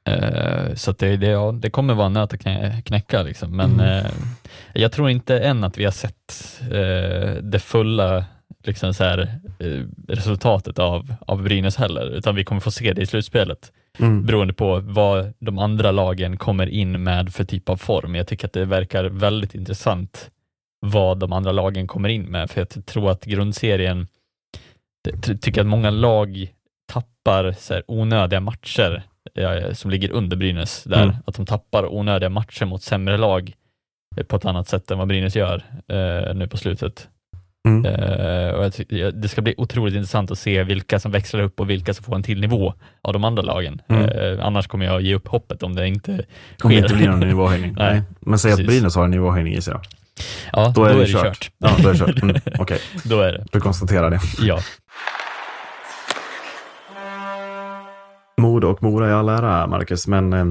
[0.08, 3.56] Eh, så det, det, ja, det kommer vara en nöt att knä- knäcka, liksom.
[3.58, 4.06] men Mm.
[4.06, 4.12] eh,
[4.74, 8.26] jag tror inte än att vi har sett eh, det fulla
[8.64, 9.20] liksom så här,
[9.60, 14.26] eh, resultatet av, av Brynäs heller, utan vi kommer få se det i slutspelet Mm.
[14.26, 18.16] beroende på vad de andra lagen kommer in med för typ av form.
[18.16, 20.32] Jag tycker att det verkar väldigt intressant
[20.86, 24.08] vad de andra lagen kommer in med, för jag tror att grundserien,
[25.10, 26.48] jag ty- tycker att många lag
[26.92, 29.04] tappar så här, onödiga matcher
[29.36, 31.16] eh, som ligger under Brynäs, där Mm.
[31.26, 33.54] att de tappar onödiga matcher mot sämre lag
[34.18, 37.10] eh, på ett annat sätt än vad Brynäs gör eh, nu på slutet.
[37.68, 37.86] Mm.
[37.86, 41.42] Eh, och jag ty- jag- det ska bli otroligt intressant att se vilka som växlar
[41.42, 43.82] upp och vilka som får en till nivå av de andra lagen.
[43.90, 44.04] Mm.
[44.10, 46.18] Eh, annars kommer jag ge upp hoppet om det inte Om
[46.72, 46.78] det sker.
[46.78, 47.74] inte blir någon nivåhöjning.
[47.78, 47.94] Nej.
[47.94, 48.02] Nej.
[48.20, 48.66] Men säg att.
[48.66, 49.82] Brynäs har en nivåhöjning i sig då.
[50.54, 51.52] Ja, Då är, det, kört.
[51.58, 52.22] Ja, då är det kört.
[52.24, 52.36] Mm.
[52.60, 53.46] Okej, då är det.
[53.52, 54.20] du konstaterar det.
[54.42, 54.60] Ja.
[58.38, 60.46] Modo och Mora i all ära, Marcus, men eh,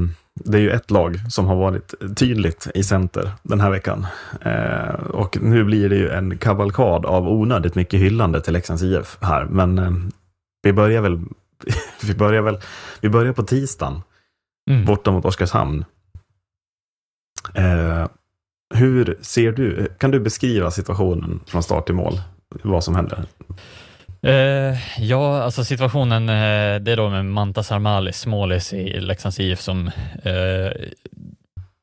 [0.45, 4.07] det är ju ett lag som har varit tydligt i center den här veckan.
[4.41, 9.19] Eh, och nu blir det ju en kavalkad av onödigt mycket hyllande till Leksands IF
[9.21, 9.91] här, men eh,
[10.63, 11.21] vi börjar väl
[12.03, 12.59] vi börjar väl
[13.01, 14.03] vi börjar på tisdagen
[14.71, 14.85] Mm.
[14.85, 15.85] borta mot Oskarshamn.
[17.55, 18.07] Eh,
[18.75, 22.21] hur ser du, kan du beskriva situationen från start till mål?
[22.63, 23.25] Vad som händer?
[24.23, 29.61] Eh, ja, alltså situationen, eh, det är då med Mantas Armalis, målis i Leksands IF
[29.61, 29.91] som,
[30.23, 30.73] eh,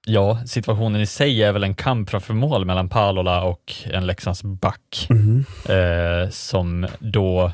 [0.08, 4.44] ja, situationen i sig är väl en kamp framför mål mellan Palola och en Leksands
[4.44, 5.08] back
[5.70, 7.52] eh, som då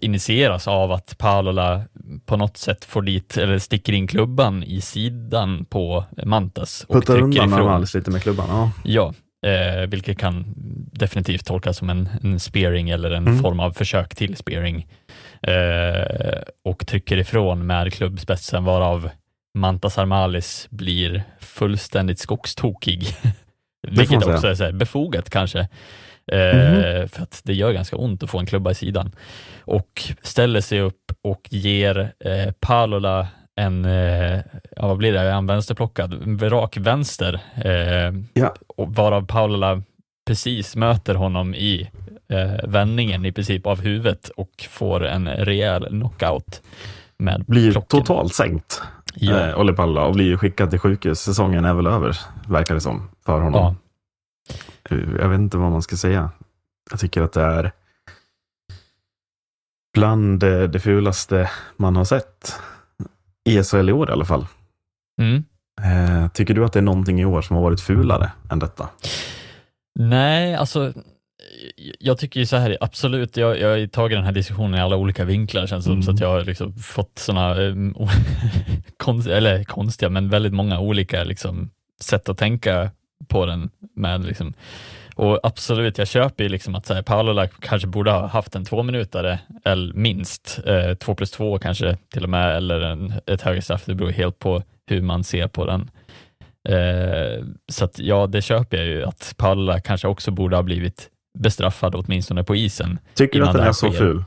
[0.00, 1.82] initieras av att Palola
[2.26, 7.22] på något sätt får dit, eller sticker in klubban i sidan på Mantas Puttar trycker
[7.22, 7.52] undan.
[7.52, 8.46] Armalis lite med klubban.
[8.48, 8.72] Ja.
[8.84, 9.12] Ja,
[9.46, 10.44] eh, vilket kan
[10.92, 13.38] definitivt tolkas som en, en spearing eller en Mm.
[13.42, 14.86] form av försök till spearing.
[15.42, 19.10] Eh, och trycker ifrån med klubbspetsen varav
[19.58, 23.06] Mantas Armalis blir fullständigt skogstokig.
[23.88, 25.60] Vilket också är befogat kanske.
[26.32, 29.12] Eh, För att det gör ganska ont att få en klubba i sidan.
[29.60, 34.40] Och ställer sig upp och ger eh, Palola en, eh,
[34.76, 36.12] ja, vad blir det, han vänsterplockad?
[36.14, 37.40] En rak vänster.
[37.64, 38.54] Eh, Ja.
[38.76, 39.82] varav Palola
[40.26, 41.90] precis möter honom i
[42.28, 46.62] eh, vändningen i princip av huvudet och får en rejäl knockout
[47.18, 48.00] med Blir plocken.
[48.00, 48.82] totalt sänkt.
[49.14, 49.48] Ja.
[49.48, 51.20] eh, Olli Palla och blir skickad till sjukhus.
[51.20, 53.76] Säsongen är väl över, verkar det som, för honom.
[54.88, 54.96] Ja.
[54.96, 56.30] Eh, Jag vet inte vad man ska säga.
[56.90, 57.72] Jag tycker att det är
[59.94, 62.60] bland eh, det fulaste man har sett
[63.46, 64.46] i SHL i år i alla fall.
[65.20, 65.44] Mm.
[65.82, 68.88] Eh, tycker du att det är någonting i år som har varit fulare än detta?
[69.98, 70.92] Nej, alltså
[71.98, 74.96] jag tycker ju så här, absolut, jag, jag har tagit den här diskussionen i alla
[74.96, 76.02] olika vinklar känns det Mm.
[76.02, 77.94] som, så att jag har liksom fått sådana, um,
[78.96, 82.90] konst, eller konstiga, men väldigt många olika liksom, sätt att tänka
[83.28, 84.24] på den med.
[84.24, 84.52] Liksom.
[85.16, 88.64] Och absolut, jag köper ju liksom att så här, Paolola kanske borde ha haft en
[88.64, 93.62] tvåminutare, eller minst, eh, två plus två kanske till och med, eller en, ett högre
[93.62, 95.90] straff, det beror helt på hur man ser på den.
[96.68, 101.08] Eh, så att ja, det köper jag ju att Paula kanske också borde ha blivit
[101.38, 102.98] bestraffad åtminstone på isen.
[103.14, 104.24] Tycker du att den är så ful?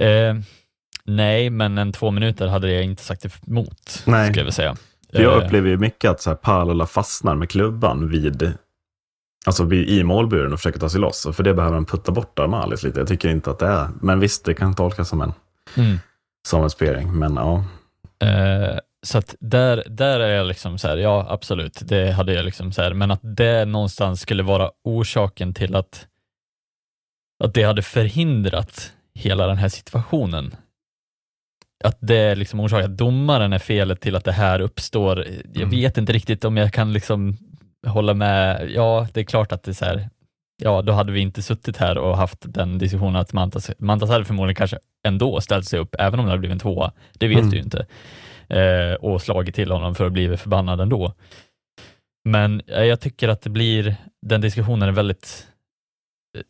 [0.00, 0.34] Eh,
[1.04, 4.26] nej, men en två minuter hade jag inte sagt emot, Nej.
[4.26, 4.76] skulle jag vilja säga.
[5.12, 8.52] För jag Eh, upplever ju mycket att så här, Palola fastnar med klubban vid,
[9.46, 11.26] alltså i målburen och försöker ta sig loss.
[11.32, 12.98] För det behöver han putta bort Armalis lite.
[13.00, 15.32] Jag tycker inte att det är, men visst, det kan tolkas som en,
[15.76, 15.98] Mm.
[16.48, 17.18] som en spering.
[17.18, 17.64] Men ja,
[18.22, 22.44] Eh, så att där, där är jag liksom så här, ja absolut, det hade jag
[22.44, 26.06] liksom så här, men att det någonstans skulle vara orsaken till att,
[27.44, 30.54] att det hade förhindrat hela den här situationen.
[31.84, 35.18] Att det är liksom orsaken, att domaren är felet till att det här uppstår.
[35.52, 35.70] Jag Mm.
[35.70, 37.36] vet inte riktigt om jag kan liksom
[37.86, 38.70] hålla med.
[38.70, 40.08] Ja, det är klart att det är så här,
[40.62, 44.24] ja då hade vi inte suttit här och haft den diskussionen att Mantas, Mantas hade
[44.24, 46.92] förmodligen kanske ändå ställt sig upp, även om det hade blivit en tvåa.
[47.18, 47.50] Det vet Mm.
[47.50, 47.86] du ju inte.
[48.48, 51.12] Eh, och slagit till honom för att bli förbannad ändå.
[52.24, 55.46] Men eh, jag tycker att det blir, den diskussionen är väldigt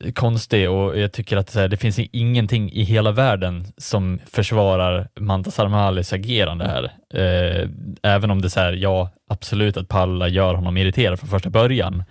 [0.05, 4.19] eh, konstig och jag tycker att så här, det finns ingenting i hela världen som
[4.27, 6.85] försvarar Mantas Armalis agerande här.
[7.15, 7.69] Eh,
[8.03, 11.51] även om det är så här, ja absolut att Palla gör honom irriterad från första
[11.51, 12.05] början,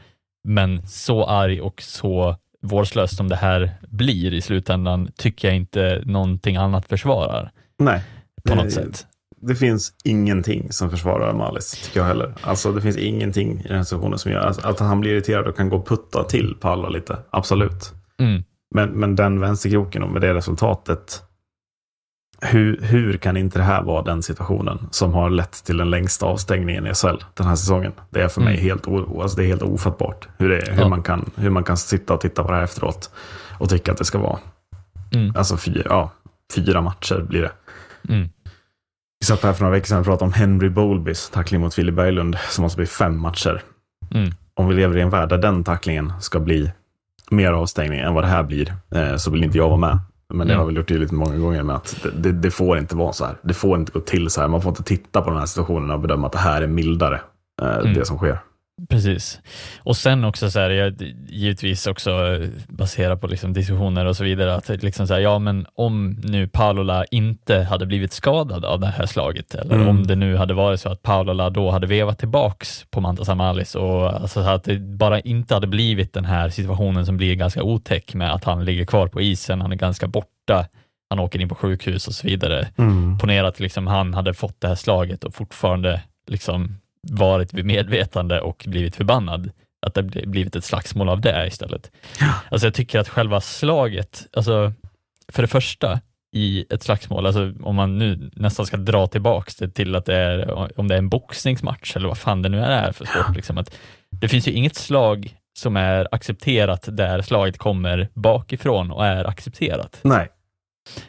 [0.43, 6.01] men så arg och så vårdslöst som det här blir i slutändan tycker jag inte
[6.05, 8.03] någonting annat försvarar nej.
[8.43, 9.05] på Det- något sätt.
[9.41, 12.33] Det finns ingenting som försvarar Armalis, tycker jag heller.
[12.41, 15.47] Alltså det finns ingenting i den här situationen som gör alltså, att han blir irriterad
[15.47, 17.17] och kan gå och putta till Palla lite.
[17.29, 17.93] Absolut.
[18.19, 18.43] Mm.
[18.75, 21.21] Men, men den vänsterkroken och med det resultatet.
[22.41, 26.25] Hur, hur kan inte det här vara den situationen som har lett till den längsta
[26.25, 27.91] avstängningen i SHL den här säsongen?
[28.09, 28.63] Det är för mig Mm.
[28.65, 30.87] helt, o, alltså det är helt ofattbart hur, det, hur, Ja.
[30.87, 33.09] man kan, hur man kan sitta och titta på det här efteråt
[33.57, 34.39] och tycka att det ska vara.
[35.15, 35.33] Mm.
[35.35, 36.11] Alltså fyra, ja,
[36.55, 37.51] fyra matcher blir det.
[38.13, 38.29] Mm.
[39.19, 41.91] Vi satt här för några veckor sedan och pratade om Henry Bowlbys tackling mot Willy
[41.91, 43.61] Berglund som måste bli fem matcher.
[44.11, 44.29] Mm.
[44.53, 46.71] Om vi lever i en värld där den tacklingen ska bli
[47.31, 49.99] mer avstängning än vad det här blir, eh, så vill inte jag vara med.
[50.33, 50.59] Men det Mm.
[50.59, 53.25] har vi gjort tydligt många gånger med att det, det, det får inte vara så
[53.25, 53.35] här.
[53.41, 54.47] Det får inte gå till så här.
[54.47, 57.21] Man får inte titta på den här situationen och bedöma att det här är mildare,
[57.61, 57.93] eh, Mm.
[57.93, 58.37] det som sker.
[58.89, 59.41] Precis.
[59.79, 64.23] Och sen också så här, jag, givetvis också eh, baserat på liksom diskussioner och så
[64.23, 68.79] vidare, att liksom så här, ja men om nu Paolola inte hade blivit skadad av
[68.79, 69.87] det här slaget, eller Mm.
[69.87, 73.75] om det nu hade varit så att Paolola då hade vevat tillbaks på Mantas Amalis
[73.75, 77.63] och alltså så att det bara inte hade blivit den här situationen som blir ganska
[77.63, 80.65] otäck med att han ligger kvar på isen, han är ganska borta,
[81.09, 82.67] han åker in på sjukhus och så vidare.
[83.21, 86.78] Ponera att liksom han hade fått det här slaget och fortfarande liksom
[87.11, 89.51] varit vid medvetande och blivit förbannad.
[89.85, 91.91] Att det bli- blivit ett slagsmål av det istället.
[92.51, 94.73] Alltså jag tycker att själva slaget, alltså
[95.31, 95.99] för det första
[96.35, 100.15] i ett slagsmål, alltså om man nu nästan ska dra tillbaks det till att det
[100.15, 103.57] är, om det är en boxningsmatch eller vad fan det nu är för sport, liksom,
[103.57, 103.75] att
[104.11, 109.99] det finns ju inget slag som är accepterat där slaget kommer bakifrån och är accepterat.
[110.01, 110.27] Nej,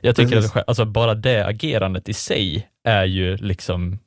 [0.00, 0.56] Jag tycker Precis.
[0.56, 3.98] att alltså, bara det agerandet i sig är ju liksom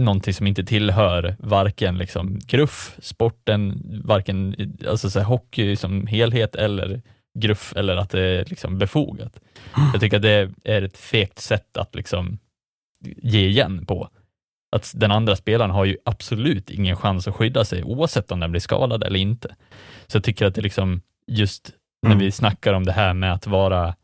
[0.00, 4.56] någonting som inte tillhör varken liksom gruff, sporten, varken
[4.88, 7.02] alltså, så här, hockey som helhet eller
[7.38, 9.40] gruff eller att det är liksom befogat.
[9.92, 12.38] Jag tycker att det är ett fegt sätt att liksom
[13.22, 14.08] ge igen på.
[14.76, 18.50] Att den andra spelaren har ju absolut ingen chans att skydda sig oavsett om den
[18.50, 19.56] blir skadad eller inte.
[20.06, 21.70] Så jag tycker att det liksom just
[22.02, 22.18] när Mm.
[22.24, 23.94] vi snackar om det här med att vara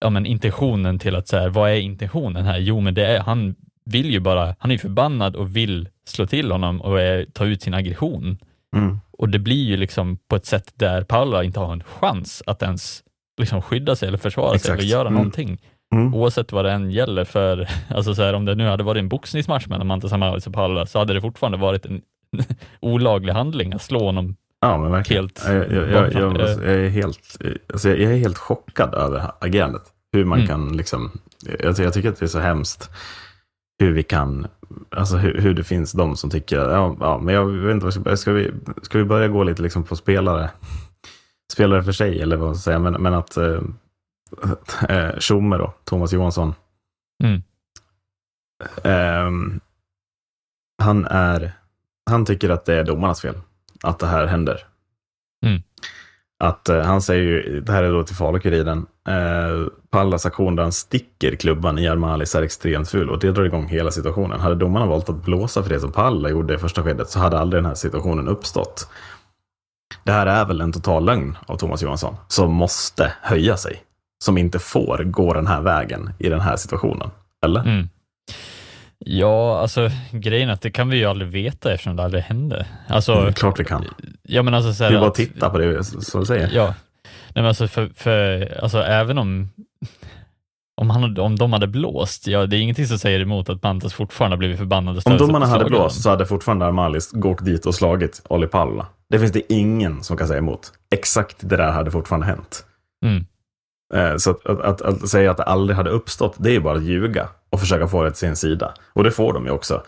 [0.00, 2.58] ja, men intentionen till att så här, vad är intentionen här?
[2.58, 3.54] Jo, men det är, han
[3.86, 7.62] vill ju bara, han är förbannad och vill slå till honom och eh, ta ut
[7.62, 8.38] sin aggression.
[8.76, 8.98] Mm.
[9.10, 12.62] Och det blir ju liksom på ett sätt där Paula inte har en chans att
[12.62, 13.02] ens
[13.40, 14.78] liksom skydda sig eller försvara sig Exakt.
[14.80, 15.14] eller göra Mm.
[15.14, 15.58] någonting.
[15.94, 16.14] Mm.
[16.14, 19.08] Oavsett vad det än gäller för, alltså så här, om det nu hade varit en
[19.08, 22.02] boxningsmatch mellan Mantas och Paula så hade det fortfarande varit en
[22.80, 24.36] olaglig handling att slå honom.
[24.60, 25.22] Ja, men verkligen.
[25.22, 26.36] Helt jag, jag, jag, bakfram.
[26.36, 27.38] jag, är helt,
[27.72, 29.82] alltså jag är helt chockad över agerandet.
[30.12, 30.48] Hur man Mm.
[30.48, 31.10] kan liksom,
[31.62, 32.90] jag, jag tycker att det är så hemskt
[33.78, 34.46] hur vi kan,
[34.90, 38.18] alltså hur, hur det finns de som tycker, ja, ja men jag vet inte vad
[38.18, 40.50] ska vi, ska vi börja gå lite liksom på spelare,
[41.52, 43.60] spelare för sig eller vad man ska säga, men, men att eh,
[45.18, 46.54] Tjomme då, Thomas Johansson,
[47.24, 47.42] Mm.
[48.84, 49.60] Ehm,
[50.82, 51.52] han är,
[52.10, 53.34] han tycker att det är domarnas fel
[53.82, 54.66] att det här händer.
[55.46, 55.62] Mm.
[56.44, 60.62] Att eh, han säger ju, det här är då till Falu-Kuriren, eh, Pallas aktion där
[60.62, 64.40] han sticker klubban i Armalis är extremt ful och det drar igång hela situationen.
[64.40, 67.38] Hade domarna valt att blåsa för det som Palla gjorde i första skedet så hade
[67.38, 68.88] aldrig den här situationen uppstått.
[70.04, 73.82] Det här är väl en total lögn av Thomas Johansson som måste höja sig.
[74.24, 77.10] Som inte får gå den här vägen i den här situationen.
[77.44, 77.60] Eller?
[77.60, 77.88] Mm.
[79.08, 82.66] Ja, alltså grejen är att det kan vi ju aldrig veta eftersom det aldrig hände.
[82.88, 83.84] Alltså, Mm, klart vi kan.
[84.22, 86.50] ja men alltså så här Vi bara att- titta på det som du säger.
[86.54, 86.64] Ja,
[87.34, 89.48] Nej, men alltså, för, för, alltså även om
[90.80, 93.94] om, han, om de hade blåst, ja, det är ingenting som säger emot att Mantas
[93.94, 94.96] fortfarande blivit förbannad.
[94.96, 98.86] och Om domarna hade blåst så hade fortfarande Armalis gått dit och slagit Olli Palla.
[99.10, 100.72] Det finns det ingen som kan säga emot.
[100.90, 102.64] Exakt det där hade fortfarande hänt.
[103.04, 103.26] Mm.
[103.94, 106.60] Eh, Så att, att, att, att säga att det aldrig hade uppstått, det är ju
[106.60, 108.74] bara att ljuga och försöka få det till sin sida.
[108.92, 109.82] Och det får de ju också.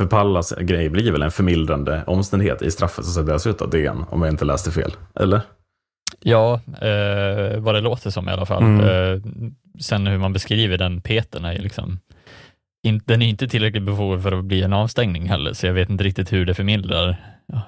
[0.00, 4.04] För Pallas grej blir väl en förmildrande omständighet i straffet som delas ut av DN,
[4.10, 4.92] om jag inte läste fel.
[5.20, 5.40] Eller?
[6.20, 8.62] Ja, eh, vad det låter som i alla fall.
[8.62, 8.80] Mm.
[8.86, 9.20] Eh,
[9.80, 11.98] sen hur man beskriver den peten är ju liksom
[12.86, 15.90] in, den är inte tillräckligt befogad för att bli en avstängning heller, så jag vet
[15.90, 17.16] inte riktigt hur det förmildrar.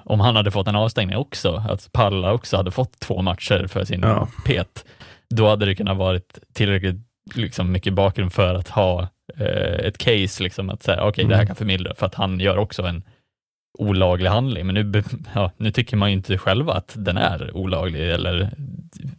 [0.05, 3.83] Om han hade fått en avstängning också, att Palla också hade fått två matcher för
[3.85, 4.27] sin Ja.
[4.45, 4.85] pet,
[5.35, 6.95] då hade det kunnat varit tillräckligt
[7.35, 11.41] liksom, mycket bakgrund för att ha eh, ett case, liksom, att säga okej, det här
[11.41, 11.47] Mm.
[11.47, 13.03] kan förmildra, för att han gör också en
[13.79, 15.03] olaglig handling, men nu,
[15.35, 18.51] ja, nu tycker man ju inte själva att den är olaglig eller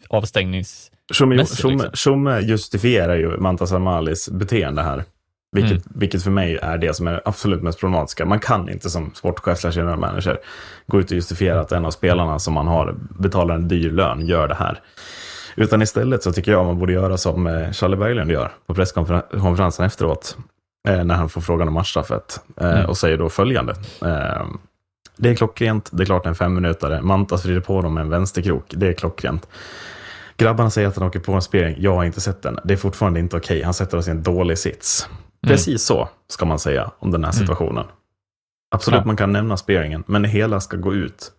[0.09, 0.91] avstängnings...
[1.13, 1.91] Tjomme, Mässigt, Tjomme, liksom.
[1.95, 5.05] Tjomme justifierar ju Mantas Armalis beteende här.
[5.53, 8.25] Vilket, vilket för mig är det som är absolut mest problematiska.
[8.25, 10.39] Man kan inte som sportchef slash general manager
[10.87, 14.27] gå ut och justifiera att en av spelarna som man har betalar en dyr lön
[14.27, 14.81] gör det här.
[15.57, 19.87] Utan istället så tycker jag man borde göra som eh, Charlie Berglund gör på presskonferensen
[19.87, 20.37] efteråt.
[20.89, 22.41] Eh, när han får frågan om matchstraffet.
[22.61, 22.87] Eh, Mm.
[22.87, 23.75] Och säger då följande.
[25.17, 27.03] Det är klockrent, det är klart en fem minutare.
[27.03, 29.49] Mantas vrider på dem med en vänsterkrok, det är klockrent.
[30.37, 32.59] Grabbarna säger att han åker på en spelning, jag har inte sett den.
[32.65, 35.09] Det är fortfarande inte okej, han sätter oss i en dålig sits.
[35.47, 37.85] Precis så ska man säga om den här situationen.
[38.75, 39.05] Absolut, Ja.
[39.07, 41.33] man kan nämna spelningen, men det hela ska gå ut,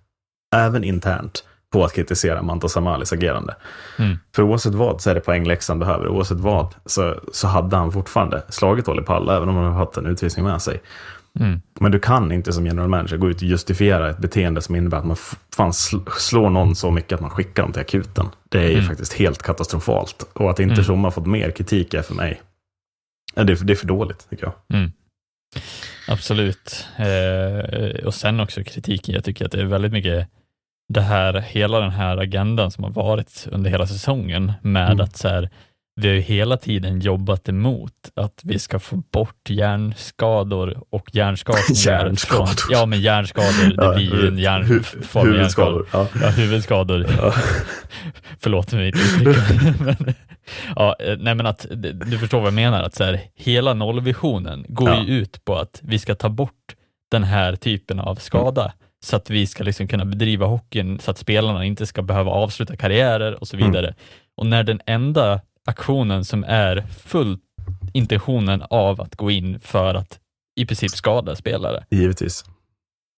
[0.56, 3.56] även internt, på att kritisera Mantas Amalis agerande.
[4.00, 4.18] Mm.
[4.36, 6.08] För oavsett vad så är det poäng Leksand behöver.
[6.08, 9.98] Oavsett vad så, så hade han fortfarande slagit Olli Palla, även om han har haft
[9.98, 10.82] en utvisning med sig.
[11.40, 11.62] Mm.
[11.80, 14.98] Men du kan inte som general manager gå ut och justifiera ett beteende som innebär
[14.98, 15.16] att man
[15.56, 18.26] fan sl- slår någon så mycket att man skickar dem till akuten.
[18.50, 18.86] Det är ju Mm.
[18.86, 20.30] faktiskt helt katastrofalt.
[20.34, 21.04] Och att inte Mm.
[21.04, 22.42] Har fått mer kritik är för mig,
[23.36, 24.54] det är, för- det är för dåligt tycker jag.
[24.80, 24.92] Mm.
[26.08, 26.86] Absolut.
[26.98, 29.16] Eh, och sen också kritiken.
[29.16, 30.28] Jag tycker att det är väldigt mycket
[30.94, 35.02] det här, hela den här agendan som har varit under hela säsongen med Mm.
[35.06, 35.50] att så här,
[36.02, 41.76] vi har ju hela tiden jobbat emot att vi ska få bort hjärnskador och hjärnskakningar.
[42.04, 42.56] Hjärnskador.
[42.70, 45.88] Ja, men hjärnskador, det blir ju en hjärn, hu- form av hjärnskador.
[45.94, 46.08] Ja.
[46.22, 47.06] Ja, huvudskador.
[48.40, 48.94] Förlåt mig
[50.76, 51.66] ja, eh, nej men att,
[52.06, 55.04] du förstår vad jag menar, att så här, hela nollvisionen går Ja.
[55.04, 56.76] ju ut på att vi ska ta bort
[57.12, 58.72] den här typen av skada,
[59.06, 62.76] så att vi ska liksom kunna bedriva hockeyn, så att spelarna inte ska behöva avsluta
[62.76, 63.68] karriärer och så Mm.
[63.72, 63.96] vidare.
[64.38, 67.38] Och när den enda aktionen som är full
[67.94, 70.20] intentionen av att gå in för att
[70.60, 72.46] i princip skada spelare, Givetvis.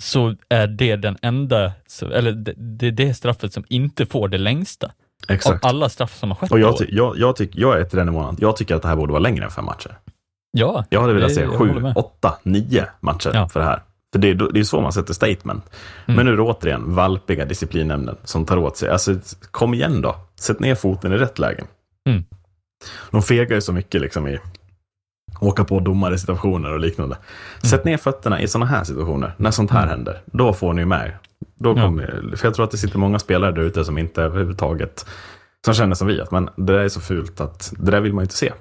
[0.04, 1.72] så är det den enda,
[2.14, 4.92] eller det, det är det straffet som inte får det längsta
[5.28, 5.64] Exakt.
[5.66, 8.08] av alla straff som har skett Och jag, jag, jag, tyck, jag är till den
[8.08, 9.98] nivån jag tycker att det här borde vara längre än fem matcher.
[10.52, 13.50] Ja, Jag hade velat det- se sju, åtta, nio matcher Ja.
[13.50, 13.82] för det här.
[14.14, 15.64] För det är, det är så man sätter statement.
[16.06, 16.16] Mm.
[16.16, 18.90] Men nu är det återigen valpiga disciplinnämnden som tar åt sig.
[18.90, 19.16] Alltså,
[19.52, 20.16] kom igen då.
[20.40, 21.68] Sätt ner foten i rätt lägen.
[22.10, 22.24] Mm.
[23.12, 24.40] De fegar ju så mycket liksom i
[25.40, 27.18] åka på domare situationer och liknande.
[27.64, 29.90] Sätt ner fötterna i sådana här situationer, när sånt här Mm.
[29.90, 30.22] händer.
[30.26, 31.12] Då får ni med.
[31.56, 31.82] Då Ja.
[31.82, 35.06] kommer, För jag tror att det sitter många spelare där ute som inte överhuvudtaget
[35.66, 38.14] som känner som vi, att men det där är så fult att det där vill
[38.14, 38.54] man ju inte se.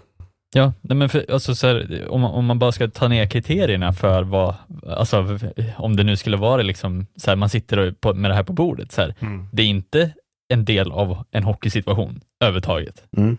[0.55, 3.27] Ja, nej men för, alltså så här, om, man, om man bara ska ta ner
[3.27, 4.55] kriterierna för vad,
[4.87, 5.39] alltså
[5.77, 8.53] om det nu skulle vara liksom, så här, man sitter på, med det här på
[8.53, 9.49] bordet, så här, Mm.
[9.53, 10.13] det är inte
[10.49, 13.05] en del av en hockeysituation överhuvudtaget.
[13.17, 13.39] Mm.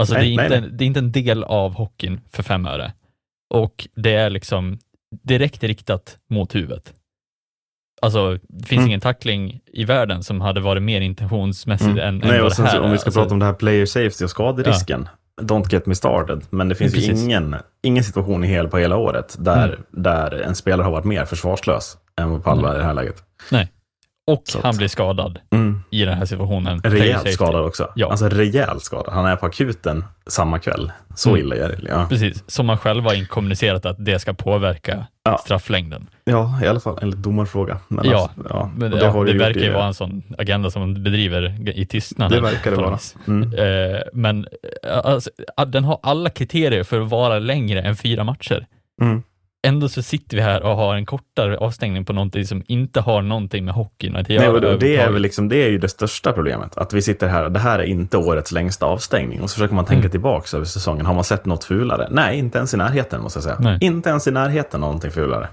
[0.00, 2.66] Alltså Nej, det, är inte, nej, det är inte en del av hockeyn för fem
[2.66, 2.92] öre.
[3.54, 4.78] Och det är liksom
[5.24, 6.94] direkt riktat mot huvudet.
[8.02, 8.86] Alltså, det finns Mm.
[8.88, 11.98] ingen tackling i världen som hade varit mer intentionsmässig Mm.
[11.98, 13.52] än, än Nej, vad och det här om vi ska Alltså, prata om det här
[13.52, 15.08] player safety och skaderisken.
[15.40, 16.42] Don't get me started.
[16.50, 19.80] Men det finns ju ingen, ingen situation i hel, på hela året där, Mm.
[19.90, 23.22] där en spelare har varit mer försvarslös än vad Palla är i det här läget.
[24.28, 25.82] Och så han blir skadad Mm.
[25.90, 26.80] i den här situationen.
[26.84, 27.92] Rejält skadad också.
[27.94, 28.10] Ja.
[28.10, 29.14] Alltså rejält skadad.
[29.14, 30.92] Han är på akuten samma kväll.
[31.14, 31.40] Så Mm.
[31.40, 31.78] illa är det.
[31.88, 32.06] Ja.
[32.08, 35.38] Precis, som man själva har kommunicerat att det ska påverka Ja.
[35.38, 36.06] strafflängden.
[36.24, 37.78] ja, i alla fall enligt domarfråga.
[37.88, 38.70] Men Ja, alltså, ja.
[38.76, 42.30] Men det, ja, det verkar ju vara en sån agenda som man bedriver i tystnad.
[42.30, 42.98] Det verkar det vara.
[43.26, 43.52] Mm.
[43.54, 44.46] Eh, men
[44.84, 45.30] eh, alltså,
[45.66, 48.66] den har alla kriterier för att vara längre än fyra matcher.
[49.02, 49.22] Mm.
[49.66, 53.22] Ändå så sitter vi här och har en kortare avstängning på någonting som inte har
[53.22, 54.40] någonting med hockeyn att göra.
[54.42, 56.78] Nej, och det, det, är väl liksom, det är ju det största problemet.
[56.78, 59.40] Att vi sitter här, det här är inte årets längsta avstängning.
[59.42, 60.10] Och så försöker man tänka Mm.
[60.10, 61.06] tillbaka över säsongen.
[61.06, 62.08] Har man sett något fulare?
[62.10, 63.56] Nej, inte ens i närheten måste jag säga.
[63.60, 63.78] Nej.
[63.80, 65.48] Inte ens i närheten någonting fulare.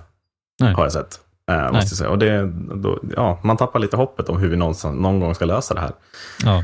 [0.61, 0.73] Nej.
[0.73, 1.19] Har jag sett.
[1.51, 2.09] Eh, måste jag säga.
[2.09, 5.45] Och det, då, ja, man tappar lite hoppet om hur vi någonstans, någon gång ska
[5.45, 5.91] lösa det här.
[6.43, 6.63] Ja.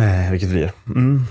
[0.00, 0.72] Eh, vilket blir.
[0.86, 1.22] Mm.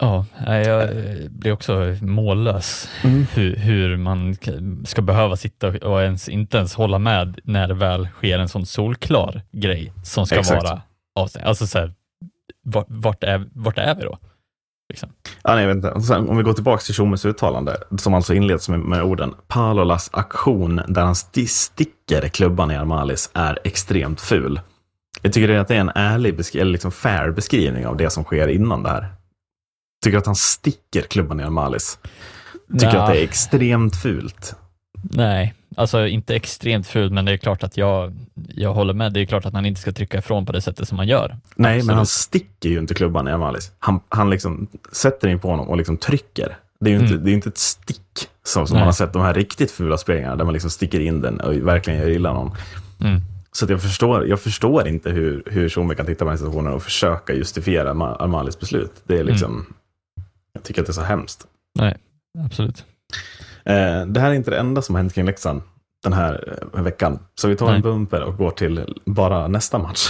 [0.00, 0.88] Ja, jag
[1.30, 3.26] blir också mållös Mm.
[3.34, 4.36] hur, hur man
[4.84, 8.66] ska behöva sitta och ens, inte ens hålla med när det väl sker en sån
[8.66, 10.64] solklar grej som ska Exakt.
[10.64, 10.82] vara
[11.20, 11.46] avstängd.
[11.46, 11.92] Alltså så här,
[12.64, 14.18] vart, vart, är, vart är vi då?
[14.88, 15.08] Liksom.
[15.42, 15.90] Ja, nej, inte.
[15.90, 19.34] Och Sen, om vi går tillbaka till Tjommes uttalande, som alltså inleds med, med orden
[19.48, 24.60] Palolas aktion där han sti- sticker klubban i Armalis är extremt ful.
[25.22, 28.48] Jag tycker att det är en ärlig, eller liksom fair beskrivning av det som sker
[28.48, 29.06] innan det här.
[30.04, 31.98] Tycker att han sticker klubban i Armalis.
[32.72, 33.02] Tycker Nja.
[33.02, 34.54] att det är extremt fult.
[35.02, 38.12] Nej, alltså inte extremt fult, men det är klart att jag,
[38.48, 39.12] jag håller med.
[39.12, 41.36] Det är klart att man inte ska trycka ifrån på det sättet som man gör.
[41.56, 41.86] Nej, Absolut.
[41.86, 43.72] men han sticker ju inte klubban i Armalis.
[43.78, 46.56] Han, han liksom sätter in på honom och liksom trycker.
[46.80, 47.24] Det är ju inte, Mm.
[47.24, 50.36] det är inte ett stick som, som man har sett de här riktigt fula spelningarna
[50.36, 52.50] där man liksom sticker in den och verkligen gör illa någon.
[53.00, 53.20] Mm.
[53.52, 56.72] Så jag, förstår, jag förstår inte hur, hur Tjomme kan titta på den här situationen
[56.72, 58.92] och försöka justifiera Ma- Armalis beslut.
[59.04, 59.66] Det är liksom,
[60.52, 61.46] jag tycker att det är så hemskt.
[61.78, 61.96] Nej,
[62.44, 62.84] absolut.
[63.64, 65.62] Eh, det här är inte det enda som har hänt kring Leksand
[66.02, 67.18] den här eh, veckan.
[67.34, 67.76] Så vi tar Nej.
[67.76, 70.08] en bumper och går till bara nästa match.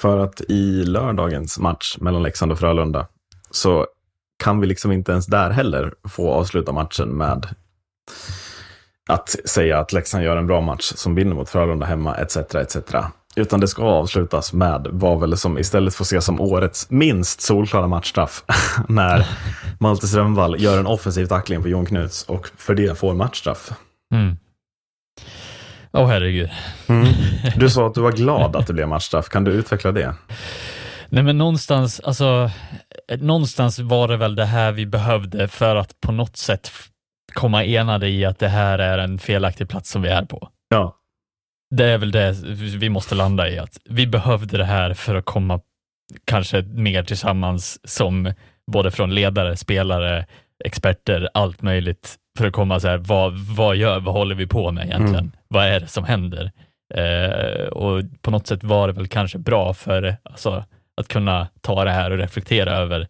[0.00, 3.06] För att i lördagens match mellan Leksand och Frölunda
[3.50, 3.86] så
[4.42, 7.54] kan vi liksom inte ens där heller få avsluta matchen med
[9.10, 12.36] att säga att Leksand gör en bra match som vinner mot Frölunda hemma etc.
[12.36, 12.76] etc.
[13.36, 17.86] Utan det ska avslutas med vad väl som istället får ses som årets minst solklara
[17.86, 18.44] matchstraff.
[18.88, 19.26] när
[19.78, 23.70] Malte Strömvall gör en offensiv tackling på Jon Knuts och för det får matchstraff.
[24.14, 24.36] Mm.
[25.92, 26.50] Åh herregud.
[27.56, 29.28] Du sa att du var glad att det blev matchstraff.
[29.28, 30.14] Kan du utveckla det?
[31.08, 32.50] Nej men någonstans, alltså,
[33.18, 36.70] någonstans var det väl det här vi behövde för att på något sätt
[37.32, 40.48] komma enade i att det här är en felaktig plats som vi är på.
[40.68, 40.96] Ja.
[41.76, 45.24] Det är väl det vi måste landa i, att vi behövde det här för att
[45.24, 45.60] komma
[46.24, 48.32] kanske mer tillsammans som
[48.72, 50.26] både från ledare, spelare,
[50.64, 54.72] experter, allt möjligt för att komma så här, vad, vad gör, vad håller vi på
[54.72, 55.14] med egentligen?
[55.14, 55.32] Mm.
[55.48, 56.50] Vad är det som händer?
[56.94, 60.64] Eh, och på något sätt var det väl kanske bra för alltså,
[60.96, 63.08] att kunna ta det här och reflektera över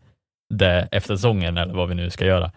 [0.54, 2.52] det efter säsongen eller vad vi nu ska göra.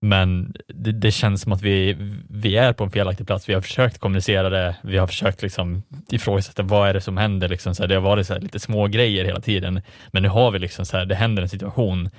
[0.00, 1.96] Men det, det känns som att vi,
[2.30, 3.48] vi är på en felaktig plats.
[3.48, 4.76] Vi har försökt kommunicera det.
[4.82, 7.48] Vi har försökt liksom ifrågasätta vad är det som händer.
[7.48, 9.82] Liksom så här, det har varit så lite små grejer hela tiden.
[10.12, 12.10] Men nu har vi liksom så här, det händer en situation.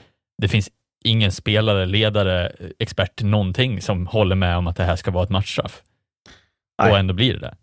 [0.41, 0.69] Det finns
[1.03, 5.29] ingen spelare, ledare, expert, någonting som håller med om att det här ska vara ett
[5.29, 5.81] matchstraff.
[6.81, 6.91] Nej.
[6.91, 7.55] Och ändå blir det det.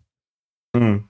[0.77, 1.03] Mm.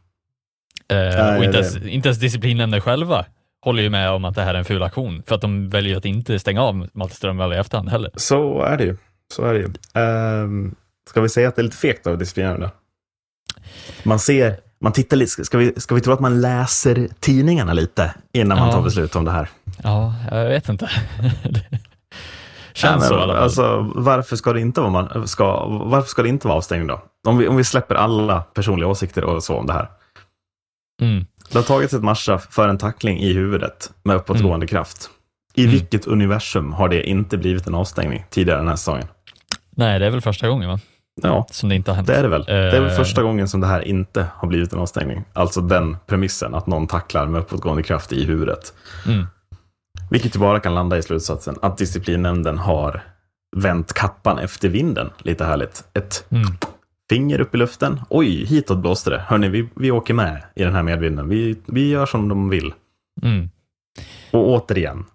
[0.89, 3.25] Nej, och inte det- ens, inte ens disciplinnämnden själva
[3.65, 5.23] håller ju med om att det här är en ful aktion.
[5.27, 8.11] För att de väljer att inte stänga av Malte Strömwall i efterhand heller.
[8.15, 8.97] Så är det ju.
[9.33, 9.67] Så är det ju.
[9.93, 10.75] Ehm,
[11.09, 12.71] ska vi säga att det är lite fegt av disciplinärerna?
[14.03, 18.13] Man ser, man tittar lite, ska vi, ska vi tro att man läser tidningarna lite
[18.33, 18.73] innan man Ja.
[18.73, 19.49] tar beslut om det här?
[19.83, 20.89] Ja, jag vet inte.
[22.73, 26.29] Känns men, så i alltså, varför ska det inte vara, man, ska, varför ska det
[26.29, 27.01] inte vara avstängning då?
[27.27, 29.87] Om vi, om vi släpper alla personliga åsikter och så om det här.
[31.01, 31.25] mm.
[31.51, 35.09] Det har tagits ett matchstraff för en tackling i huvudet med uppåtgående kraft.
[35.53, 35.71] I Mm.
[35.71, 39.07] vilket universum har det inte blivit en avstängning tidigare den här säsongen?
[39.75, 40.79] Nej, det är väl första gången va?
[41.21, 42.07] Ja, som det inte har hänt.
[42.07, 42.43] det är det väl.
[42.43, 45.23] Det är väl Eh, första gången som det här inte har blivit en avstängning.
[45.33, 48.73] Alltså den premissen att någon tacklar med uppåtgående kraft i huvudet.
[49.07, 49.25] Mm.
[50.09, 53.03] Vilket ju bara kan landa i slutsatsen att disciplinnämnden har
[53.55, 55.09] vänt kappan efter vinden.
[55.17, 55.83] Lite härligt.
[55.93, 56.43] Ett Mm.
[57.09, 58.01] Finger upp i luften.
[58.09, 59.19] Oj, hitåt blåste det.
[59.27, 61.29] Hörni, vi, vi åker med i den här medvinden.
[61.29, 62.73] Vi, vi gör som de vill.
[63.21, 63.49] Mm.
[64.31, 65.05] Och återigen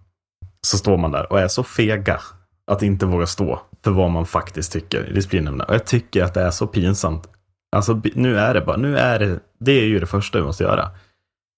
[0.66, 2.20] så står man där och är så fega
[2.66, 5.68] att inte våga stå för vad man faktiskt tycker i disciplinnämnden.
[5.68, 7.28] Och jag tycker att det är så pinsamt.
[7.76, 10.64] Alltså nu är det bara, nu är det, det är ju det första vi måste
[10.64, 10.90] göra.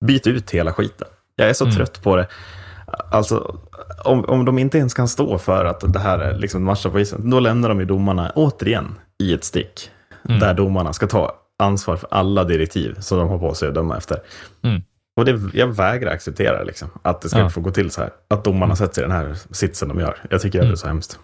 [0.05, 1.09] Byt ut hela skiten.
[1.37, 1.77] Jag är så Mm.
[1.77, 2.29] trött på det.
[3.11, 3.59] Alltså,
[4.05, 7.01] om, om de inte ens kan stå för att det här är liksom matcha på
[7.01, 9.91] isen, då lämnar de ju domarna återigen i ett stick.
[10.29, 10.41] Mm.
[10.41, 13.97] Där domarna ska ta ansvar för alla direktiv som de har på sig att döma
[13.97, 14.19] efter.
[14.65, 14.83] Mm.
[15.17, 17.51] Och det, jag vägrar acceptera liksom, att det ska Ja.
[17.51, 18.11] få gå till så här.
[18.31, 20.17] Att domarna sätter sig i den här sitsen de gör.
[20.31, 21.19] Jag tycker att det är så hemskt.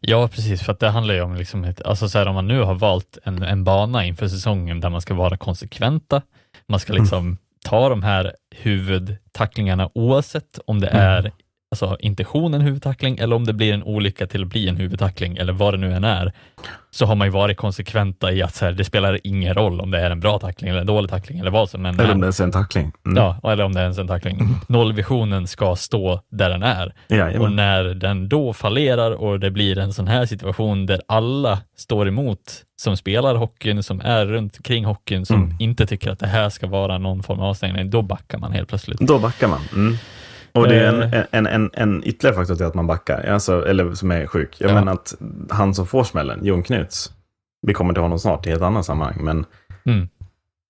[0.00, 2.48] Ja, precis, för att det handlar ju om, liksom ett, alltså så här, om man
[2.48, 6.22] nu har valt en, en bana inför säsongen där man ska vara konsekventa,
[6.68, 11.02] man ska liksom ta de här huvudtacklingarna oavsett om det Mm.
[11.02, 11.32] är
[11.70, 15.52] alltså intentionen huvudtackling eller om det blir en olycka till att bli en huvudtackling eller
[15.52, 16.32] vad det nu än är,
[16.90, 19.90] så har man ju varit konsekventa i att så här, det spelar ingen roll om
[19.90, 22.10] det är en bra tackling eller en dålig tackling eller vad som än Eller om
[22.10, 22.20] är.
[22.20, 22.92] det ens är en tackling.
[23.06, 23.16] Mm.
[23.42, 24.38] Ja, eller om det är ens en tackling.
[24.68, 26.86] Nollvisionen ska stå där den är.
[26.86, 27.56] Och Jajamän.
[27.56, 32.40] när den då fallerar och det blir en sån här situation där alla står emot
[32.76, 35.56] som spelar hockeyn, som är runt omkring hockeyn, som Mm.
[35.58, 38.68] inte tycker att det här ska vara någon form av avstängning, då backar man helt
[38.68, 38.98] plötsligt.
[39.00, 39.98] Då backar man.
[40.60, 41.24] Och det är Eh.
[41.30, 44.56] en, en, en, en ytterligare faktor till att man backar, alltså, eller som är sjuk.
[44.58, 44.74] Jag Ja.
[44.74, 45.14] menar att
[45.50, 47.12] han som får smällen, Jon Knuts,
[47.66, 49.44] vi kommer till honom snart i ett annat sammanhang, men
[49.86, 50.08] Mm.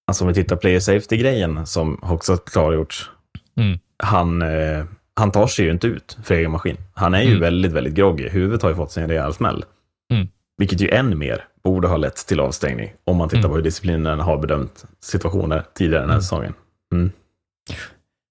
[0.07, 3.11] alltså om vi tittar på player safety-grejen som också klargjorts,
[3.57, 3.79] Mm.
[4.03, 4.85] han, eh,
[5.15, 6.77] han tar sig ju inte ut för egen maskin.
[6.95, 7.41] Han är ju Mm.
[7.41, 8.29] väldigt, väldigt groggy.
[8.29, 9.65] Huvudet har ju fått sig en rejäl smäll.
[10.13, 10.29] Mm.
[10.59, 13.51] Vilket ju än mer borde ha lett till avstängning om man tittar Mm.
[13.51, 16.23] på hur disciplinen har bedömt situationer tidigare den här Mm.
[16.23, 16.55] säsongen.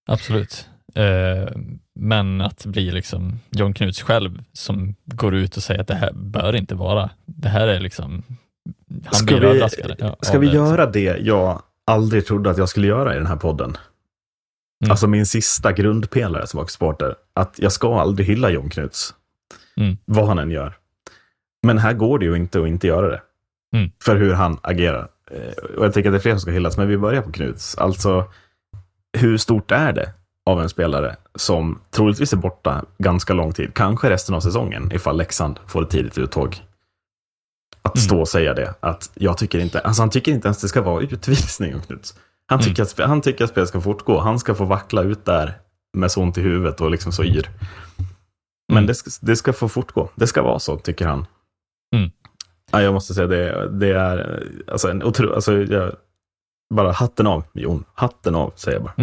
[0.08, 0.68] Absolut.
[0.98, 1.48] Eh,
[1.96, 6.14] men att bli liksom John Knuts själv som går ut och säger att det här
[6.14, 8.24] bör inte vara, det här är liksom,
[9.06, 9.96] han Ska blir vi- överraskad.
[10.00, 10.66] Ja, Ska vi det, liksom.
[10.68, 13.78] göra det jag aldrig trodde att jag skulle göra i den här podden?
[14.84, 14.92] Mm.
[14.92, 17.16] Alltså min sista grundpelare som hockeysporter.
[17.34, 19.14] Att jag ska aldrig hylla Jon Knuts.
[19.78, 19.98] Mm.
[20.06, 20.78] Vad han än gör.
[21.68, 23.22] Men här går det ju inte att inte göra det.
[23.76, 23.92] Mm.
[24.04, 25.08] För hur han agerar.
[25.32, 27.32] Eh, Och jag tänker att det är fler som ska hyllas, men vi börjar på
[27.32, 27.78] Knuts.
[27.78, 28.26] Alltså,
[29.18, 30.14] hur stort är det
[30.48, 35.18] av en spelare som troligtvis är borta ganska lång tid, kanske resten av säsongen, ifall
[35.18, 36.64] Leksand får ett tidigt uttåg.
[37.82, 38.04] Att Mm.
[38.04, 40.82] stå och säga det, att jag tycker inte, alltså han tycker inte ens det ska
[40.82, 41.74] vara utvisning.
[41.74, 42.64] Han Mm.
[42.66, 44.20] tycker, att, spe- han tycker att spelet ska fortgå.
[44.20, 45.54] Han ska få vackla ut där
[45.98, 47.50] med så ont i huvudet och liksom så yr.
[48.68, 48.88] Men Mm.
[48.88, 50.10] det, ska, det ska få fortgå.
[50.16, 51.26] Det ska vara så, tycker han.
[51.96, 52.12] Mm.
[52.72, 55.96] Ja, jag måste säga det, det är alltså en otro, alltså jag,
[56.76, 57.84] bara hatten av, Jon.
[57.94, 58.94] Hatten av, säger jag bara.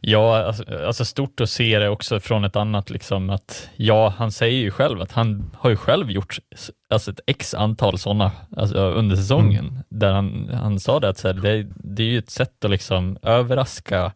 [0.00, 4.32] Ja, alltså, alltså stort att se det också från ett annat, liksom att ja, han
[4.32, 6.38] säger ju själv att han har ju själv gjort
[6.90, 9.82] alltså ett x antal sådana alltså, under säsongen, Mm.
[9.88, 12.70] där han, han sa det att så här, det, det är ju ett sätt att
[12.70, 14.12] liksom överraska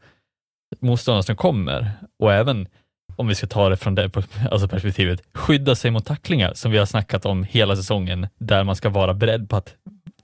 [0.81, 2.69] motståndare som kommer och även
[3.17, 4.11] om vi ska ta det från det
[4.51, 8.77] alltså perspektivet, skydda sig mot tacklingar som vi har snackat om hela säsongen, där man
[8.77, 9.75] ska vara beredd på att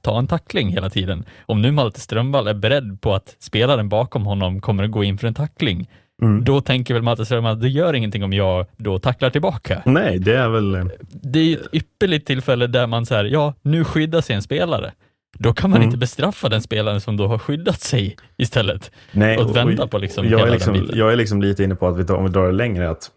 [0.03, 1.25] ta en tackling hela tiden.
[1.47, 5.19] Om nu Malte Strömvall är beredd på att spelaren bakom honom kommer att gå in
[5.19, 5.89] för en tackling,
[6.23, 6.45] Mm.
[6.45, 9.83] då tänker väl Malte Strömvall att det gör ingenting om jag då tacklar tillbaka.
[9.87, 10.75] Nej, det är väl...
[10.75, 14.93] eh, Det är ett ypperligt tillfälle där man säger, ja, nu skyddar sig en spelare.
[15.39, 15.87] Då kan man Mm.
[15.87, 18.91] inte bestraffa den spelaren som då har skyddat sig istället.
[19.13, 20.99] Nej, Och vända på liksom jag, är hela liksom, den biten.
[20.99, 23.11] jag är liksom lite inne på att vi tar, om vi drar det längre, att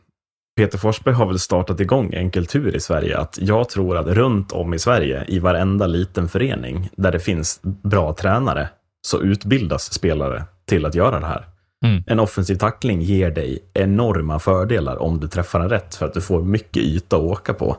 [0.55, 4.51] Peter Forsberg har väl startat igång en kultur i Sverige, att jag tror att runt
[4.51, 8.69] om i Sverige, i varenda liten förening där det finns bra tränare,
[9.07, 11.47] så utbildas spelare till att göra det här.
[11.85, 12.03] Mm.
[12.07, 16.21] En offensiv tackling ger dig enorma fördelar om du träffar den rätt, för att du
[16.21, 17.77] får mycket yta att åka på.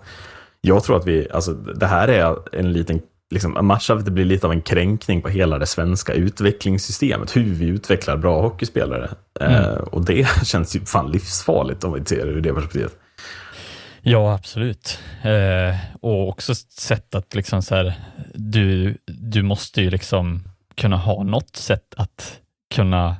[0.60, 3.00] Jag tror att vi, alltså det här är en liten,
[3.30, 7.66] liksom, matchup, det blir lite av en kränkning på hela det svenska utvecklingssystemet, hur vi
[7.66, 9.10] utvecklar bra hockeyspelare.
[9.40, 9.52] Mm.
[9.52, 12.98] Eh, och det känns ju fan livsfarligt om vi ser det ur det perspektivet.
[14.00, 14.98] Ja, absolut.
[15.22, 17.94] Eh, och också sätt att liksom så här,
[18.34, 20.42] du, du måste ju liksom
[20.74, 22.40] kunna ha något sätt att
[22.74, 23.16] kunna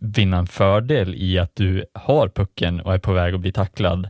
[0.00, 4.08] vinna en fördel i att du har pucken och är på väg att bli tacklad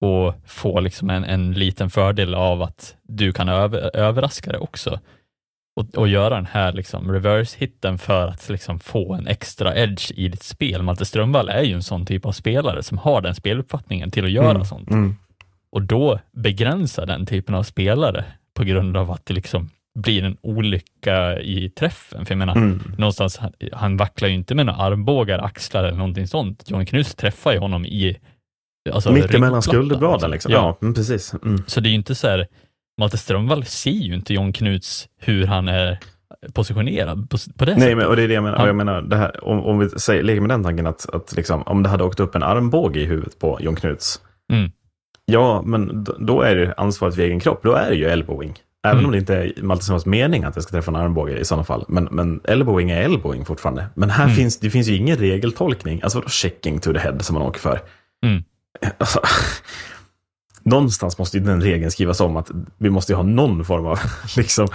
[0.00, 5.00] och få liksom en, en liten fördel av att du kan över, överraska det också.
[5.76, 10.28] Och, och göra den här liksom reverse-hitten för att liksom få en extra edge i
[10.28, 10.82] ditt spel.
[10.82, 14.30] Malte Strömvall är ju en sån typ av spelare som har den speluppfattningen till att
[14.30, 15.16] göra Mm, sånt Mm.
[15.70, 18.24] och då begränsa den typen av spelare
[18.54, 22.26] på grund av att det liksom blir en olycka i träffen.
[22.26, 22.82] För jag menar, Mm.
[22.98, 26.70] någonstans, han, han vacklar ju inte med några armbågar, axlar eller någonting sånt.
[26.70, 28.16] John Knuts träffar ju honom i
[28.92, 30.52] alltså, Mitt emellan ryggplattan, skulderbladen liksom.
[30.52, 30.58] Ja.
[30.58, 31.34] Ja, mm, precis.
[31.44, 31.62] Mm.
[31.66, 32.46] Så det är ju inte så här,
[33.00, 35.98] Malte Strömvall ser ju inte John Knuts hur han är
[36.54, 37.96] positionerad på, på det Nej, sättet.
[37.96, 38.62] men, och det är det jag menar.
[38.62, 41.32] Och Jag menar det här, om, om vi säger, leker med den tanken att, att
[41.36, 44.20] liksom, om det hade åkt upp en armbåge i huvudet på Jon Knuts.
[44.52, 44.70] Mm.
[45.24, 47.60] Ja, men då, är det ansvaret för egen kropp.
[47.62, 48.54] Då är det ju elbowing.
[48.86, 49.06] Även Mm.
[49.06, 51.64] om det inte är Malte Strömvalls mening att jag ska träffa en armbåge i sådana
[51.64, 51.84] fall.
[51.88, 53.86] Men, men elbowing är elbowing fortfarande.
[53.94, 54.36] Men här Mm.
[54.36, 56.00] finns det finns ju ingen regeltolkning.
[56.02, 57.80] Alltså checking to the head som man åker för?
[58.98, 59.20] Alltså,
[60.62, 63.98] någonstans måste ju den regeln skrivas om att vi måste ju ha någon form av,
[64.36, 64.68] liksom,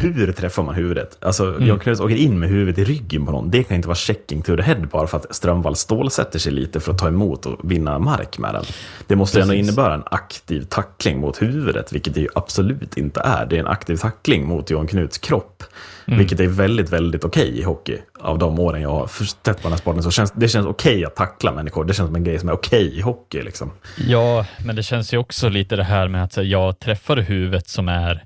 [0.00, 1.18] hur träffar man huvudet?
[1.20, 1.66] Alltså, Mm.
[1.68, 3.50] Jon Knuts åker in med huvudet i ryggen på någon.
[3.50, 6.80] Det kan inte vara checking to the head bara för att Strömvall stålsätter sig lite
[6.80, 8.64] för att ta emot och vinna mark med den.
[9.06, 9.66] Det måste ändå Precis.
[9.68, 13.46] innebära en aktiv tackling mot huvudet, vilket det ju absolut inte är.
[13.46, 15.64] Det är en aktiv tackling mot Johan Knuts kropp,
[16.10, 16.18] Mm.
[16.18, 17.98] vilket är väldigt, väldigt okej i hockey.
[18.20, 21.04] av de åren jag har sett på den här sporten så känns det känns okej
[21.04, 21.84] att tackla människor.
[21.84, 23.42] Det känns som en grej som är okej i hockey.
[23.42, 23.72] Liksom.
[24.08, 27.68] Ja, men det känns ju också lite det här med att här, jag träffar huvudet
[27.68, 28.24] som är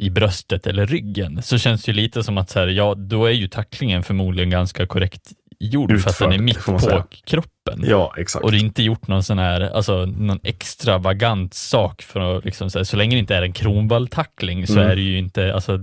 [0.00, 3.26] i bröstet eller ryggen, så känns det ju lite som att så här, ja, då
[3.26, 7.04] är ju tacklingen förmodligen ganska korrekt gjord för att den är Utförd, mitt på säga.
[7.24, 7.84] kroppen.
[7.86, 8.44] Ja, exakt.
[8.44, 12.70] Och det är inte gjort någon sån här, alltså någon extravagant sak för att liksom
[12.70, 14.90] så, här, så länge det inte är en kronvalltackling så Mm.
[14.90, 15.76] är det ju inte, alltså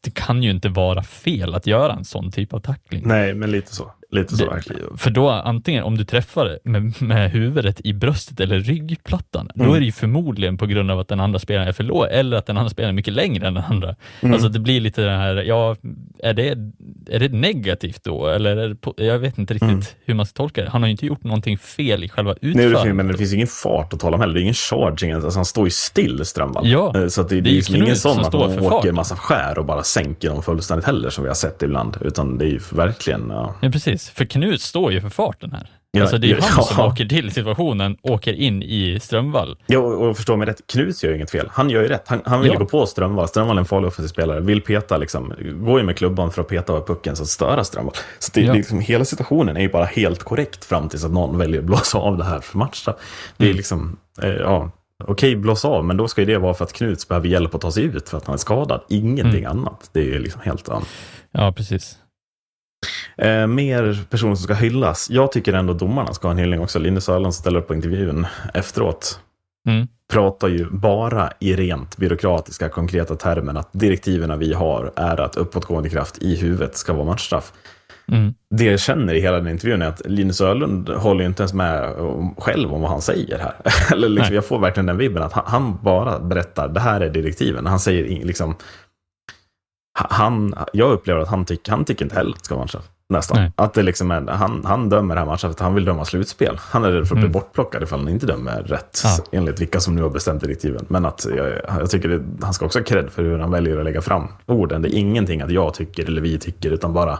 [0.00, 3.02] det kan ju inte vara fel att göra en sån typ av tackling.
[3.04, 3.92] Nej, men lite så.
[4.12, 4.82] Lite så verkligen.
[4.92, 9.62] Det, för då antingen om du träffar med, med huvudet i bröstet eller ryggplattan, då
[9.64, 9.74] Mm.
[9.76, 12.36] är det ju förmodligen på grund av att den andra spelaren är för låg eller
[12.36, 13.94] att den andra spelaren är mycket längre än den andra.
[14.20, 14.32] Mm.
[14.34, 15.76] Alltså det blir lite det här, ja,
[16.22, 16.48] är det,
[17.10, 18.26] är det negativt då?
[18.26, 19.82] Eller är det jag vet inte riktigt Mm.
[20.04, 20.70] hur man ska tolka det.
[20.70, 22.82] Han har ju inte gjort någonting fel i själva Nej, det utförandet.
[22.82, 24.34] finns, men det finns ingen fart att tala om heller.
[24.34, 25.12] Det är ingen charging.
[25.12, 26.68] Alltså, han står ju still, Strömvall.
[26.68, 28.94] Ja, Eh, så det, det det är liksom ingen sån att för åker farten.
[28.94, 31.96] massa skär och bara sänker dem fullständigt heller, som vi har sett ibland.
[32.00, 33.26] Utan det är ju verkligen...
[33.30, 33.54] Ja.
[33.60, 34.01] Ja, precis.
[34.10, 35.70] För Knut står ju för farten här.
[35.94, 36.86] Ja, alltså det är ju ja, han som ja.
[36.86, 39.56] åker till situationen, åker in i Strömvall.
[39.66, 41.48] Ja, och, förstå mig rätt, Knut gör ju inget fel.
[41.52, 42.02] Han gör ju rätt.
[42.08, 42.58] Han, han vill Ja.
[42.58, 43.28] gå på Strömvall.
[43.28, 44.40] Strömvall är en farlig offensiv spelare.
[44.40, 45.32] Vill peta, liksom,
[45.66, 47.94] går ju med klubban för att peta över pucken så att störa Strömvall.
[48.18, 48.52] Så det, Ja.
[48.54, 51.98] liksom, hela situationen är ju bara helt korrekt fram tills att någon väljer att blåsa
[51.98, 52.96] av det här för matchstraff.
[53.36, 53.56] Det är Mm.
[53.56, 54.70] liksom, eh, ja,
[55.04, 57.60] okej blåsa av, men då ska ju det vara för att Knut behöver hjälp att
[57.60, 58.80] ta sig ut för att han är skadad.
[58.88, 59.58] Ingenting Mm.
[59.58, 59.90] annat.
[59.92, 60.88] Det är ju liksom helt annat.
[61.32, 61.98] Ja, precis.
[63.16, 65.10] Eh, mer personer som ska hyllas.
[65.10, 66.78] Jag tycker ändå domarna ska ha en hyllning också.
[66.78, 69.20] Linus Öhland ställer upp på intervjun efteråt.
[69.68, 69.88] Mm.
[70.12, 75.88] Pratar ju bara i rent byråkratiska, konkreta termer att direktiven vi har är att uppåtgående
[75.88, 77.52] kraft i huvudet ska vara matchstraff.
[78.08, 78.34] Mm.
[78.50, 81.94] Det jag känner i hela den intervjun är att Linus Öhlund håller inte ens med
[82.38, 83.54] själv om vad han säger här.
[83.92, 87.66] Eller liksom, jag får verkligen den vibben att han, bara berättar, det här är direktiven.
[87.66, 88.54] Han säger liksom,
[89.98, 92.88] han, jag upplever att han, tyck, han tycker inte heller att det ska vara matchstraff.
[93.12, 93.36] Nästan.
[93.42, 93.52] Nej.
[93.56, 96.04] Att det liksom är, han, han dömer det här matchen för att han vill döma
[96.04, 96.56] slutspel.
[96.60, 97.32] Han är rädd för att bli Mm.
[97.32, 99.00] bortplockad ifall han inte dömer rätt.
[99.04, 99.24] Ja.
[99.38, 100.84] Enligt vilka som nu har bestämt direktiven.
[100.88, 101.50] Men att jag,
[101.80, 104.28] jag tycker det, han ska också ha cred för hur han väljer att lägga fram
[104.46, 104.82] orden.
[104.82, 107.18] Det är ingenting att jag tycker eller vi tycker, utan bara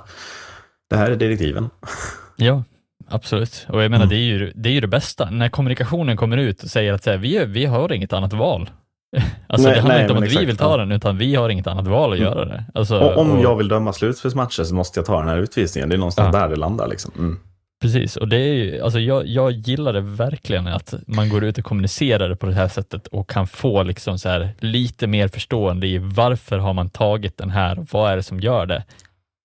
[0.90, 1.70] det här är direktiven.
[2.36, 2.64] Ja,
[3.08, 3.66] absolut.
[3.68, 4.08] Och jag menar, Mm.
[4.08, 5.30] det, är ju, det är ju det bästa.
[5.30, 8.70] När kommunikationen kommer ut och säger att så här, vi, vi har inget annat val.
[9.46, 10.76] Alltså Nej, det handlar nej, inte om att vi exakt, vill ta ja.
[10.76, 12.32] den, utan vi har inget annat val att Mm.
[12.32, 12.64] göra det.
[12.74, 15.88] Alltså, Och om och- jag vill döma slutspelsmatcher så måste jag ta den här utvisningen.
[15.88, 16.40] Det är någonstans Ja.
[16.40, 16.88] där det landar.
[16.88, 17.12] Liksom.
[17.18, 17.38] Mm.
[17.82, 21.58] Precis, och det är ju, alltså jag, jag gillar det verkligen att man går ut
[21.58, 25.28] och kommunicerar det på det här sättet och kan få liksom så här lite mer
[25.28, 28.84] förstående i varför har man tagit den här, vad är det som gör det?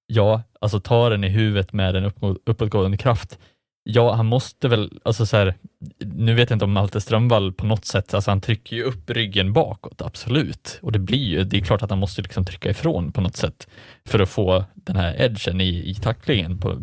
[0.08, 2.16] Ja, alltså ta den i huvudet med en upp,
[2.46, 3.38] uppåtgående kraft.
[3.90, 5.54] Ja, han måste väl, alltså så här,
[6.00, 9.10] nu vet jag inte om Malte Strömvall på något sätt, alltså han trycker ju upp
[9.10, 10.80] ryggen bakåt, absolut.
[10.82, 13.36] Och det blir ju, det är klart att han måste liksom trycka ifrån på något
[13.36, 13.68] sätt
[14.10, 16.58] för att få den här edgen i, i tacklingen.
[16.60, 16.78] På,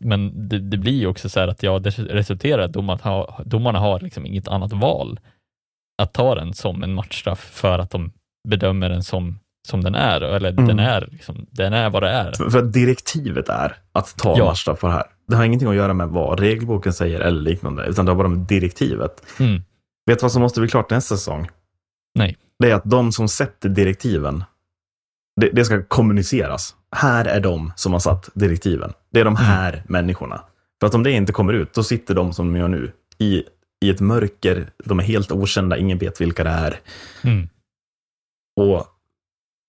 [0.00, 3.42] men det, det blir ju också så här att ja, det resulterar att domarna har,
[3.44, 5.20] domarna har liksom inget annat val
[6.02, 8.12] att ta den som en matchstraff för att de
[8.48, 9.38] bedömer den som,
[9.68, 10.66] som den är, eller Mm.
[10.66, 12.32] den, är liksom, den är vad det är.
[12.32, 14.44] För, för direktivet är att ta Ja.
[14.44, 15.06] matchstraff på det här.
[15.28, 18.28] Det har ingenting att göra med vad regelboken säger eller liknande, utan det har bara
[18.28, 19.22] med direktivet.
[19.40, 19.62] Mm.
[20.06, 21.48] Vet du vad som måste bli klart nästa säsong?
[22.14, 22.36] Nej.
[22.58, 24.44] Det är att de som sätter direktiven,
[25.40, 26.74] det, det ska kommuniceras.
[26.96, 28.92] Här är de som har satt direktiven.
[29.10, 30.40] Det är de här människorna.
[30.80, 33.44] För att om det inte kommer ut, då sitter de som de gör nu i,
[33.84, 34.70] i ett mörker.
[34.84, 36.80] De är helt okända, ingen vet vilka det är.
[37.22, 37.48] Mm.
[38.56, 38.86] Och,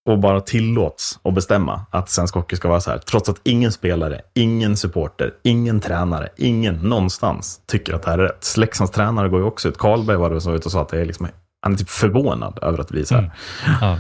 [0.08, 2.98] och bara tillåts att bestämma att svensk hockey ska vara så här.
[2.98, 8.24] Trots att ingen spelare, ingen supporter, ingen tränare, ingen någonstans tycker att det här är
[8.24, 8.58] rätt.
[8.58, 9.78] Leksands tränare går ju också ut.
[9.78, 11.28] Karlberg var det som var ute och sa att det är liksom,
[11.62, 13.22] han är typ förvånad över att det blir så här.
[13.22, 13.32] Mm.
[13.82, 14.00] Ja.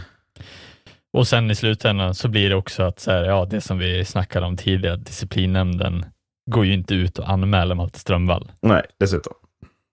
[1.13, 4.05] Och sen i slutändan så blir det också att så här, ja, det som vi
[4.05, 6.05] snackade om tidigare, disciplinnämnden
[6.51, 8.51] går ju inte ut och anmäler Malte Strömvall.
[8.61, 9.33] Nej, dessutom.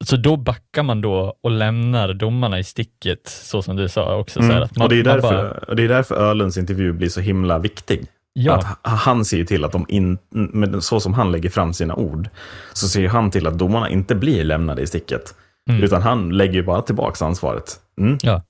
[0.04, 4.40] Så då backar man då och lämnar domarna i sticket, så som du sa också.
[4.40, 4.62] Så Mm.
[4.62, 7.20] att man, och, det är därför, bara, och det är därför Öhlunds intervju blir så
[7.20, 8.06] himla viktig.
[8.32, 11.72] ja, Att han ser ju till att de in, med så som han lägger fram
[11.72, 12.28] sina ord,
[12.72, 15.34] så ser han till att domarna inte blir lämnade i sticket.
[15.70, 15.82] Mm.
[15.82, 17.76] Utan han lägger ju bara tillbaka ansvaret.
[18.00, 18.18] Mm.
[18.22, 18.42] Ja.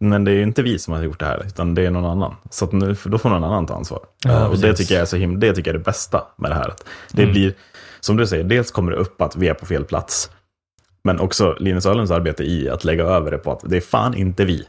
[0.00, 2.04] Men det är ju inte vi som har gjort det här, utan det är någon
[2.04, 2.34] annan.
[2.50, 4.00] Så nu, då får någon annan ta ansvar.
[4.24, 6.50] Ja, och det tycker, jag är så him- det tycker jag är det bästa med
[6.50, 6.68] det här.
[6.68, 7.32] Att det Mm.
[7.32, 7.54] blir,
[8.00, 10.30] som du säger, dels kommer det upp att vi är på fel plats.
[11.04, 14.14] Men också Linus Öhlunds arbete i att lägga över det på att det är fan
[14.14, 14.64] inte vi.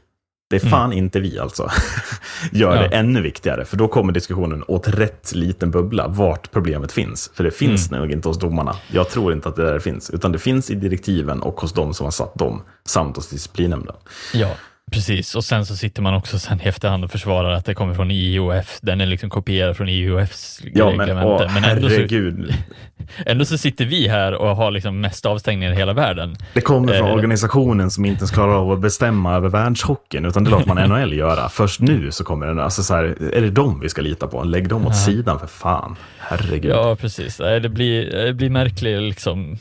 [0.50, 1.70] Det är fan inte vi alltså.
[2.52, 2.84] Gör Mm.
[2.84, 2.90] Ja.
[2.90, 7.32] det ännu viktigare, för då kommer diskussionen åt rätt liten bubbla, vart problemet finns.
[7.34, 8.02] För det finns Mm.
[8.02, 8.76] nog inte hos domarna.
[8.92, 11.94] Jag tror inte att det där finns, utan det finns i direktiven och hos de
[11.94, 13.96] som har satt dem, samt hos disciplinnämnden.
[14.34, 14.50] ja.
[14.92, 17.94] Precis, och sen så sitter man också sen i efterhand och försvarar att det kommer
[17.94, 18.80] från IOF.
[18.82, 22.54] Den är liksom kopierad från IOFs Ja, men, åh, men ändå, så, herregud.
[23.26, 26.36] ändå så sitter vi här och har liksom mest avstängningar i hela världen.
[26.54, 27.14] Det kommer från Eh.
[27.14, 31.14] organisationen som inte ens klarar av att bestämma över världshockeyn, utan det låter man NHL
[31.14, 31.50] göra.
[31.50, 34.44] Först nu så kommer den, alltså så här, är det dem vi ska lita på?
[34.44, 35.96] Lägg dem åt sidan för fan.
[36.18, 36.72] Herregud.
[36.72, 37.38] Ja, precis.
[37.38, 39.58] Det blir, det blir märklig liksom,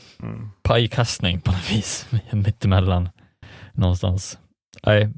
[0.63, 3.09] pajkastning på något vis, mittemellan
[3.73, 4.37] någonstans.
[4.85, 5.09] Nej.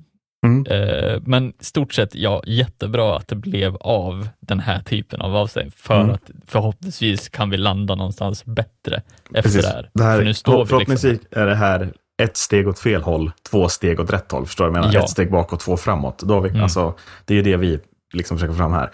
[0.45, 0.65] Mm.
[0.65, 5.71] Eh, men stort sett, ja, jättebra att det blev av den här typen av avstängning
[5.77, 6.09] för Mm.
[6.15, 9.01] att förhoppningsvis kan vi landa någonstans bättre
[9.33, 9.61] efter Precis.
[9.61, 9.89] det här.
[9.93, 11.93] Det här för nu står vi förhoppningsvis liksom, är det här
[12.23, 14.45] ett steg åt fel håll, två steg åt rätt håll.
[14.45, 14.95] Förstår du vad jag menar?
[14.95, 15.03] Ja.
[15.03, 16.19] Ett steg bakåt, två framåt.
[16.19, 16.63] Då vi, Mm.
[16.63, 16.93] alltså,
[17.25, 17.79] det är ju det vi
[18.13, 18.89] liksom försöker få fram här.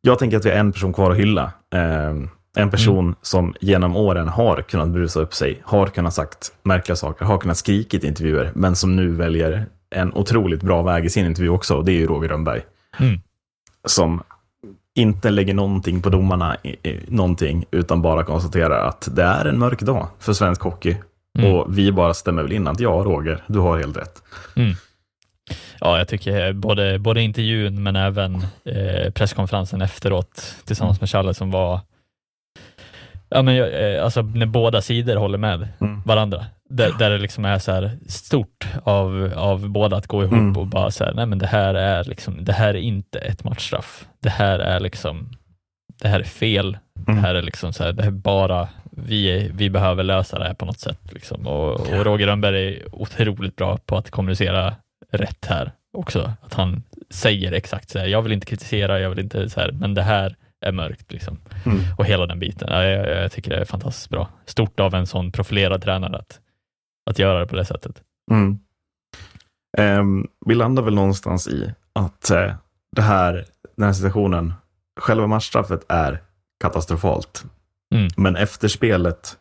[0.00, 1.52] Jag tänker att vi har en person kvar att hylla.
[1.74, 2.14] Eh,
[2.56, 3.14] en person Mm.
[3.22, 7.56] som genom åren har kunnat brusa upp sig, har kunnat sagt märkliga saker, har kunnat
[7.56, 11.74] skrikit i intervjuer, men som nu väljer en otroligt bra väg i sin intervju också,
[11.74, 12.60] och det är ju Roger Rönnberg.
[12.98, 13.20] Mm.
[13.84, 14.22] Som
[14.94, 16.56] inte lägger någonting på domarna,
[17.06, 20.96] någonting, utan bara konstaterar att det är en mörk dag för svensk hockey.
[21.38, 21.52] Mm.
[21.52, 24.22] Och vi bara stämmer väl in att ja, Roger, du har helt rätt.
[25.80, 28.34] ja, jag tycker både, både intervjun men även
[28.64, 31.80] eh, presskonferensen efteråt tillsammans med Challe som var
[33.30, 36.02] Ja, men jag, eh, alltså när båda sidor håller med Mm.
[36.02, 36.44] varandra.
[36.70, 40.56] Där, där det liksom är så här stort av, av båda att gå ihop Mm.
[40.56, 44.06] och bara säga, nej men det här är liksom, det här är inte ett matchstraff.
[44.22, 45.28] Det här är liksom,
[46.02, 46.78] det här är fel.
[46.94, 47.24] Det Mm.
[47.24, 50.54] här är liksom så här, det här är bara, vi, vi behöver lösa det här
[50.54, 51.12] på något sätt.
[51.12, 51.46] Liksom.
[51.46, 54.74] Och, och Roger Rönnberg är otroligt bra på att kommunicera
[55.12, 56.32] rätt här också.
[56.42, 59.72] Att han säger exakt så här, jag vill inte kritisera, jag vill inte så här,
[59.72, 61.12] men det här är mörkt.
[61.12, 61.38] Liksom.
[61.66, 61.78] Mm.
[61.98, 62.68] Och hela den biten.
[62.72, 64.28] Ja, jag, jag tycker det är fantastiskt bra.
[64.44, 66.40] Stort av en sån profilerad tränare att,
[67.10, 68.02] att göra det på det sättet.
[68.30, 68.58] Mm.
[69.78, 72.54] Ehm, vi landar väl någonstans i att eh,
[72.96, 73.44] det här,
[73.76, 74.54] den här situationen,
[75.00, 76.22] själva matchstraffet är
[76.60, 77.44] katastrofalt.
[77.94, 78.08] Mm.
[78.16, 79.38] Men efterspelet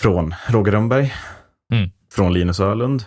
[0.00, 1.14] från Roger Rönnberg,
[1.72, 1.90] Mm.
[2.12, 3.04] från Linus Ölund,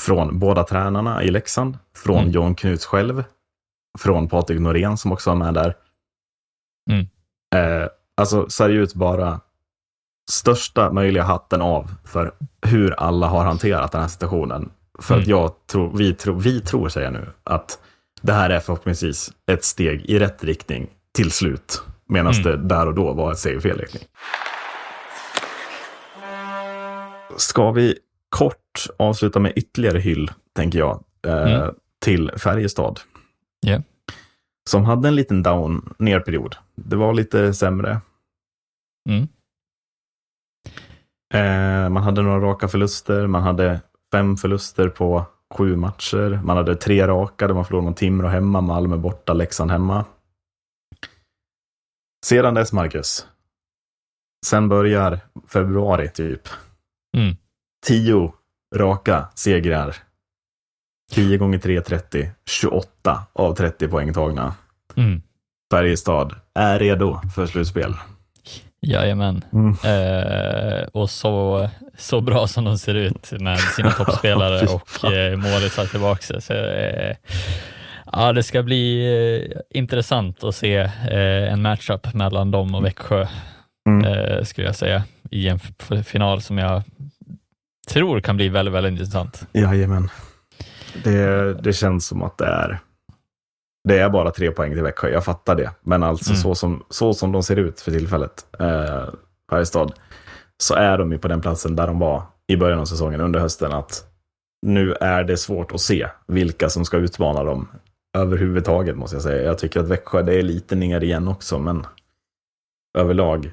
[0.00, 2.30] från båda tränarna i Leksand, från Mm.
[2.30, 3.24] John Knuts själv,
[3.98, 5.76] från Patrik Norén som också var med där.
[6.90, 7.06] Mm.
[7.54, 9.40] Eh, alltså seriöst bara
[10.30, 14.70] största möjliga hatten av för hur alla har hanterat den här situationen.
[14.98, 15.30] För att Mm.
[15.30, 17.78] jag tror, vi tror, vi tror säger jag nu, att
[18.22, 21.82] det här är förhoppningsvis ett steg i rätt riktning till slut.
[22.06, 22.42] Medan Mm.
[22.44, 24.02] det där och då var ett steg i fel riktning.
[27.36, 31.74] Ska vi kort avsluta med ytterligare hyll, tänker jag, eh, Mm.
[32.04, 33.00] till Färjestad.
[33.64, 33.82] Ja.
[34.70, 36.56] Som hade en liten down ner period.
[36.74, 38.00] Det var lite sämre.
[39.08, 39.28] Mm.
[41.34, 43.26] Eh, man hade några raka förluster.
[43.26, 43.80] Man hade
[44.12, 46.40] fem förluster på sju matcher.
[46.44, 50.04] Man hade tre raka där man förlorade mot Timrå hemma, Malmö borta, Leksand hemma.
[52.26, 53.26] Sedan dess, Marcus.
[54.46, 56.48] Sen börjar februari, typ.
[57.16, 57.36] Mm.
[57.86, 58.32] Tio
[58.74, 59.96] raka segrar.
[61.14, 62.30] 10 gånger 3, 30.
[62.46, 64.54] 28 av 30 poäng tagna.
[64.96, 65.22] Mm.
[65.72, 67.94] Färjestad är redo för slutspel.
[68.86, 69.44] Jajamän.
[69.52, 69.76] Mm.
[69.84, 75.86] Eh, och så, så bra som de ser ut med sina toppspelare och eh, målisar
[75.86, 76.40] tillbaka.
[76.40, 77.16] Så, eh,
[78.12, 79.06] ja, det ska bli
[79.50, 80.76] eh, intressant att se
[81.10, 83.26] eh, en matchup mellan dem och Växjö,
[83.88, 84.04] Mm.
[84.04, 85.58] eh, skulle jag säga, i en
[86.04, 86.82] final som jag
[87.88, 89.46] tror kan bli väldigt, väldigt intressant.
[89.52, 90.08] Jajamän.
[91.04, 92.80] Det, det känns som att det är
[93.88, 95.08] det är bara tre poäng till Växjö.
[95.08, 95.70] Jag fattar det.
[95.80, 96.42] Men alltså Mm.
[96.42, 99.08] så, som, så som de ser ut för tillfället, eh,
[99.50, 99.92] Färjestad,
[100.62, 103.40] så är de ju på den platsen där de var i början av säsongen under
[103.40, 103.72] hösten.
[103.72, 104.10] Att
[104.66, 107.68] nu är det svårt att se vilka som ska utmana dem
[108.16, 109.42] överhuvudtaget, måste jag säga.
[109.42, 111.86] Jag tycker att Växjö, det är lite ner igen också, men
[112.98, 113.52] överlag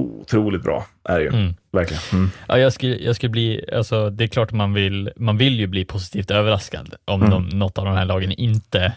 [0.00, 1.28] otroligt bra är det ju.
[1.28, 1.54] Mm.
[1.76, 2.02] Verkligen.
[2.12, 2.30] Mm.
[2.48, 5.66] Ja, jag skulle, jag skulle bli, alltså, det är klart man vill, man vill ju
[5.66, 7.30] bli positivt överraskad om Mm.
[7.30, 8.92] de, något av de här lagen inte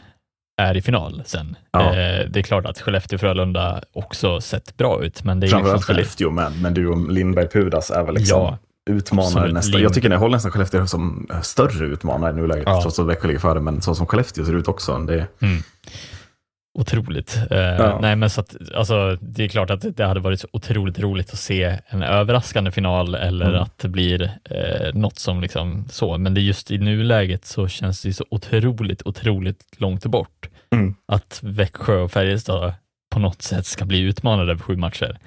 [0.61, 1.55] är i final sen.
[1.71, 1.86] Ja.
[1.89, 5.49] Eh, det är klart att Skellefteå och Frölunda också sett bra ut, men det är
[5.49, 8.57] Framförallt liksom Skellefteå med, men du och Lindberg Pudas är väl liksom Ja,
[8.89, 9.53] utmanare absolut.
[9.53, 9.77] nästa.
[9.77, 12.82] Lind- Jag tycker jag håller nästan Skellefteå som större utmanare i nuläget, Ja.
[12.82, 14.97] trots att Växjö ligger före, men så som Skellefteå ser ut också.
[14.97, 15.27] Det,
[16.74, 17.39] Otroligt.
[17.51, 17.99] Eh, Ja.
[18.01, 21.34] Nej, men så att, alltså, det är klart att det hade varit så otroligt roligt
[21.34, 23.61] att se en överraskande final eller Mm.
[23.61, 28.01] att det blir eh, något som liksom så, men det just i nuläget så känns
[28.01, 30.95] det så otroligt, otroligt långt bort Mm.
[31.07, 32.74] att Växjö och Färjestad
[33.13, 35.17] på något sätt ska bli utmanade över sju matcher.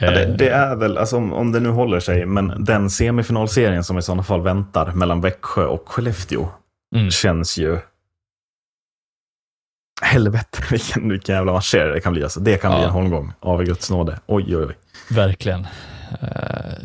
[0.00, 3.84] Ja, det, det är väl, alltså, om, om det nu håller sig, men den semifinalserien
[3.84, 6.48] som i sådana fall väntar mellan Växjö och Skellefteå
[6.96, 7.10] Mm.
[7.10, 7.78] känns ju...
[10.04, 12.22] Helvete vilken, vilken jävla matchserie det kan bli.
[12.22, 12.40] Alltså.
[12.40, 12.86] Det kan bli Ja.
[12.86, 14.18] en holmgång av Guds nåde.
[14.26, 14.74] Oj, oj, oj.
[15.10, 15.66] Verkligen.
[16.22, 16.84] Eh,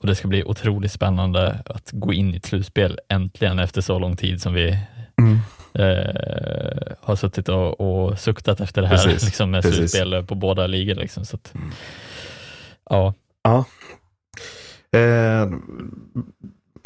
[0.00, 3.98] och det ska bli otroligt spännande att gå in i ett slutspel äntligen efter så
[3.98, 4.78] lång tid som vi
[5.18, 5.38] Mm.
[5.74, 9.78] eh, har suttit och, och suktat efter det här Precis, liksom, med precis.
[9.78, 9.88] Mm.
[9.88, 10.94] slutspel på båda ligor.
[10.94, 11.52] Liksom, så att,
[12.90, 13.64] ja, Ja.
[14.98, 15.50] Eh,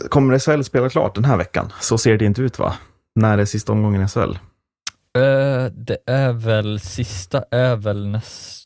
[0.08, 1.72] kommer SHL spela klart den här veckan?
[1.80, 2.74] Så ser det inte ut va?
[3.14, 4.34] När är sista omgången i SHL?
[5.90, 8.62] Eh, det är väl, sista är väl näst...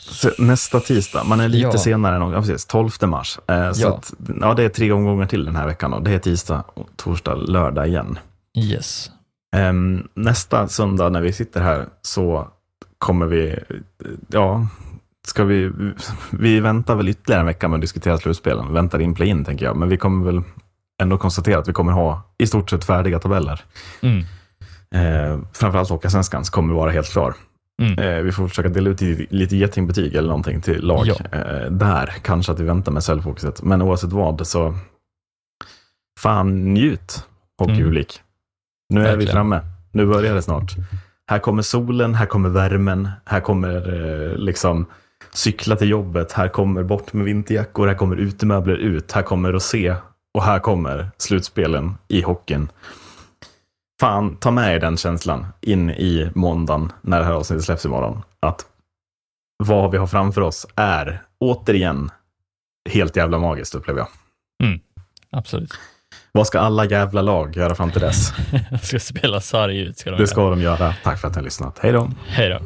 [0.00, 1.78] Så Nästa tisdag, man är lite Ja.
[1.78, 3.38] senare än ja, precis, 12 mars.
[3.48, 3.94] Eh, så Ja.
[3.96, 5.90] Att, ja, det är tre omgångar till den här veckan.
[5.90, 5.98] Då.
[5.98, 8.18] Det är tisdag, och torsdag, lördag igen.
[8.58, 9.10] Yes.
[9.56, 12.48] Ehm, nästa söndag när vi sitter här så
[12.98, 13.58] kommer vi,
[14.28, 14.66] ja,
[15.26, 15.72] ska vi,
[16.30, 18.72] vi väntar väl ytterligare en vecka med att diskutera slutspelen.
[18.72, 20.42] Väntar in play-in tänker jag, men vi kommer väl
[21.02, 23.60] ändå konstatera att vi kommer ha i stort sett färdiga tabeller.
[24.00, 24.24] Mm.
[24.92, 27.34] Eh, framförallt Hockeyallsvenskans kommer vara helt klar.
[27.82, 27.98] Mm.
[27.98, 31.06] Eh, vi får försöka dela ut lite, getingbetyg eller någonting till lag.
[31.06, 31.14] Ja.
[31.32, 33.62] Eh, där kanske att vi väntar med säljfokuset.
[33.62, 34.74] Men oavsett vad så
[36.20, 37.26] fan njut
[37.58, 38.20] hockeypublik.
[38.88, 39.18] Nu är vi Mm.
[39.18, 39.34] Verkligen.
[39.34, 39.60] framme.
[39.92, 40.72] Nu börjar det snart.
[41.26, 44.86] Här kommer solen, här kommer värmen, här kommer eh, liksom
[45.32, 49.94] cykla till jobbet, här kommer bort med vinterjackor, här kommer utemöbler ut, här kommer rosé
[50.34, 52.68] och här kommer slutspelen i hockeyn.
[54.02, 58.22] Fan, ta med er den känslan in i måndagen när det här avsnittet släpps imorgon.
[58.40, 58.66] Att
[59.64, 62.10] vad vi har framför oss är återigen
[62.90, 64.08] helt jävla magiskt upplever jag.
[65.30, 65.72] Absolut.
[66.32, 68.32] Vad ska alla jävla lag göra fram till dess?
[68.70, 69.98] Jag ska spela sarg ut.
[69.98, 70.94] Ska de Det ska de göra.
[71.04, 71.78] Tack för att ni har lyssnat.
[71.78, 72.10] Hej då!
[72.26, 72.60] Hej då.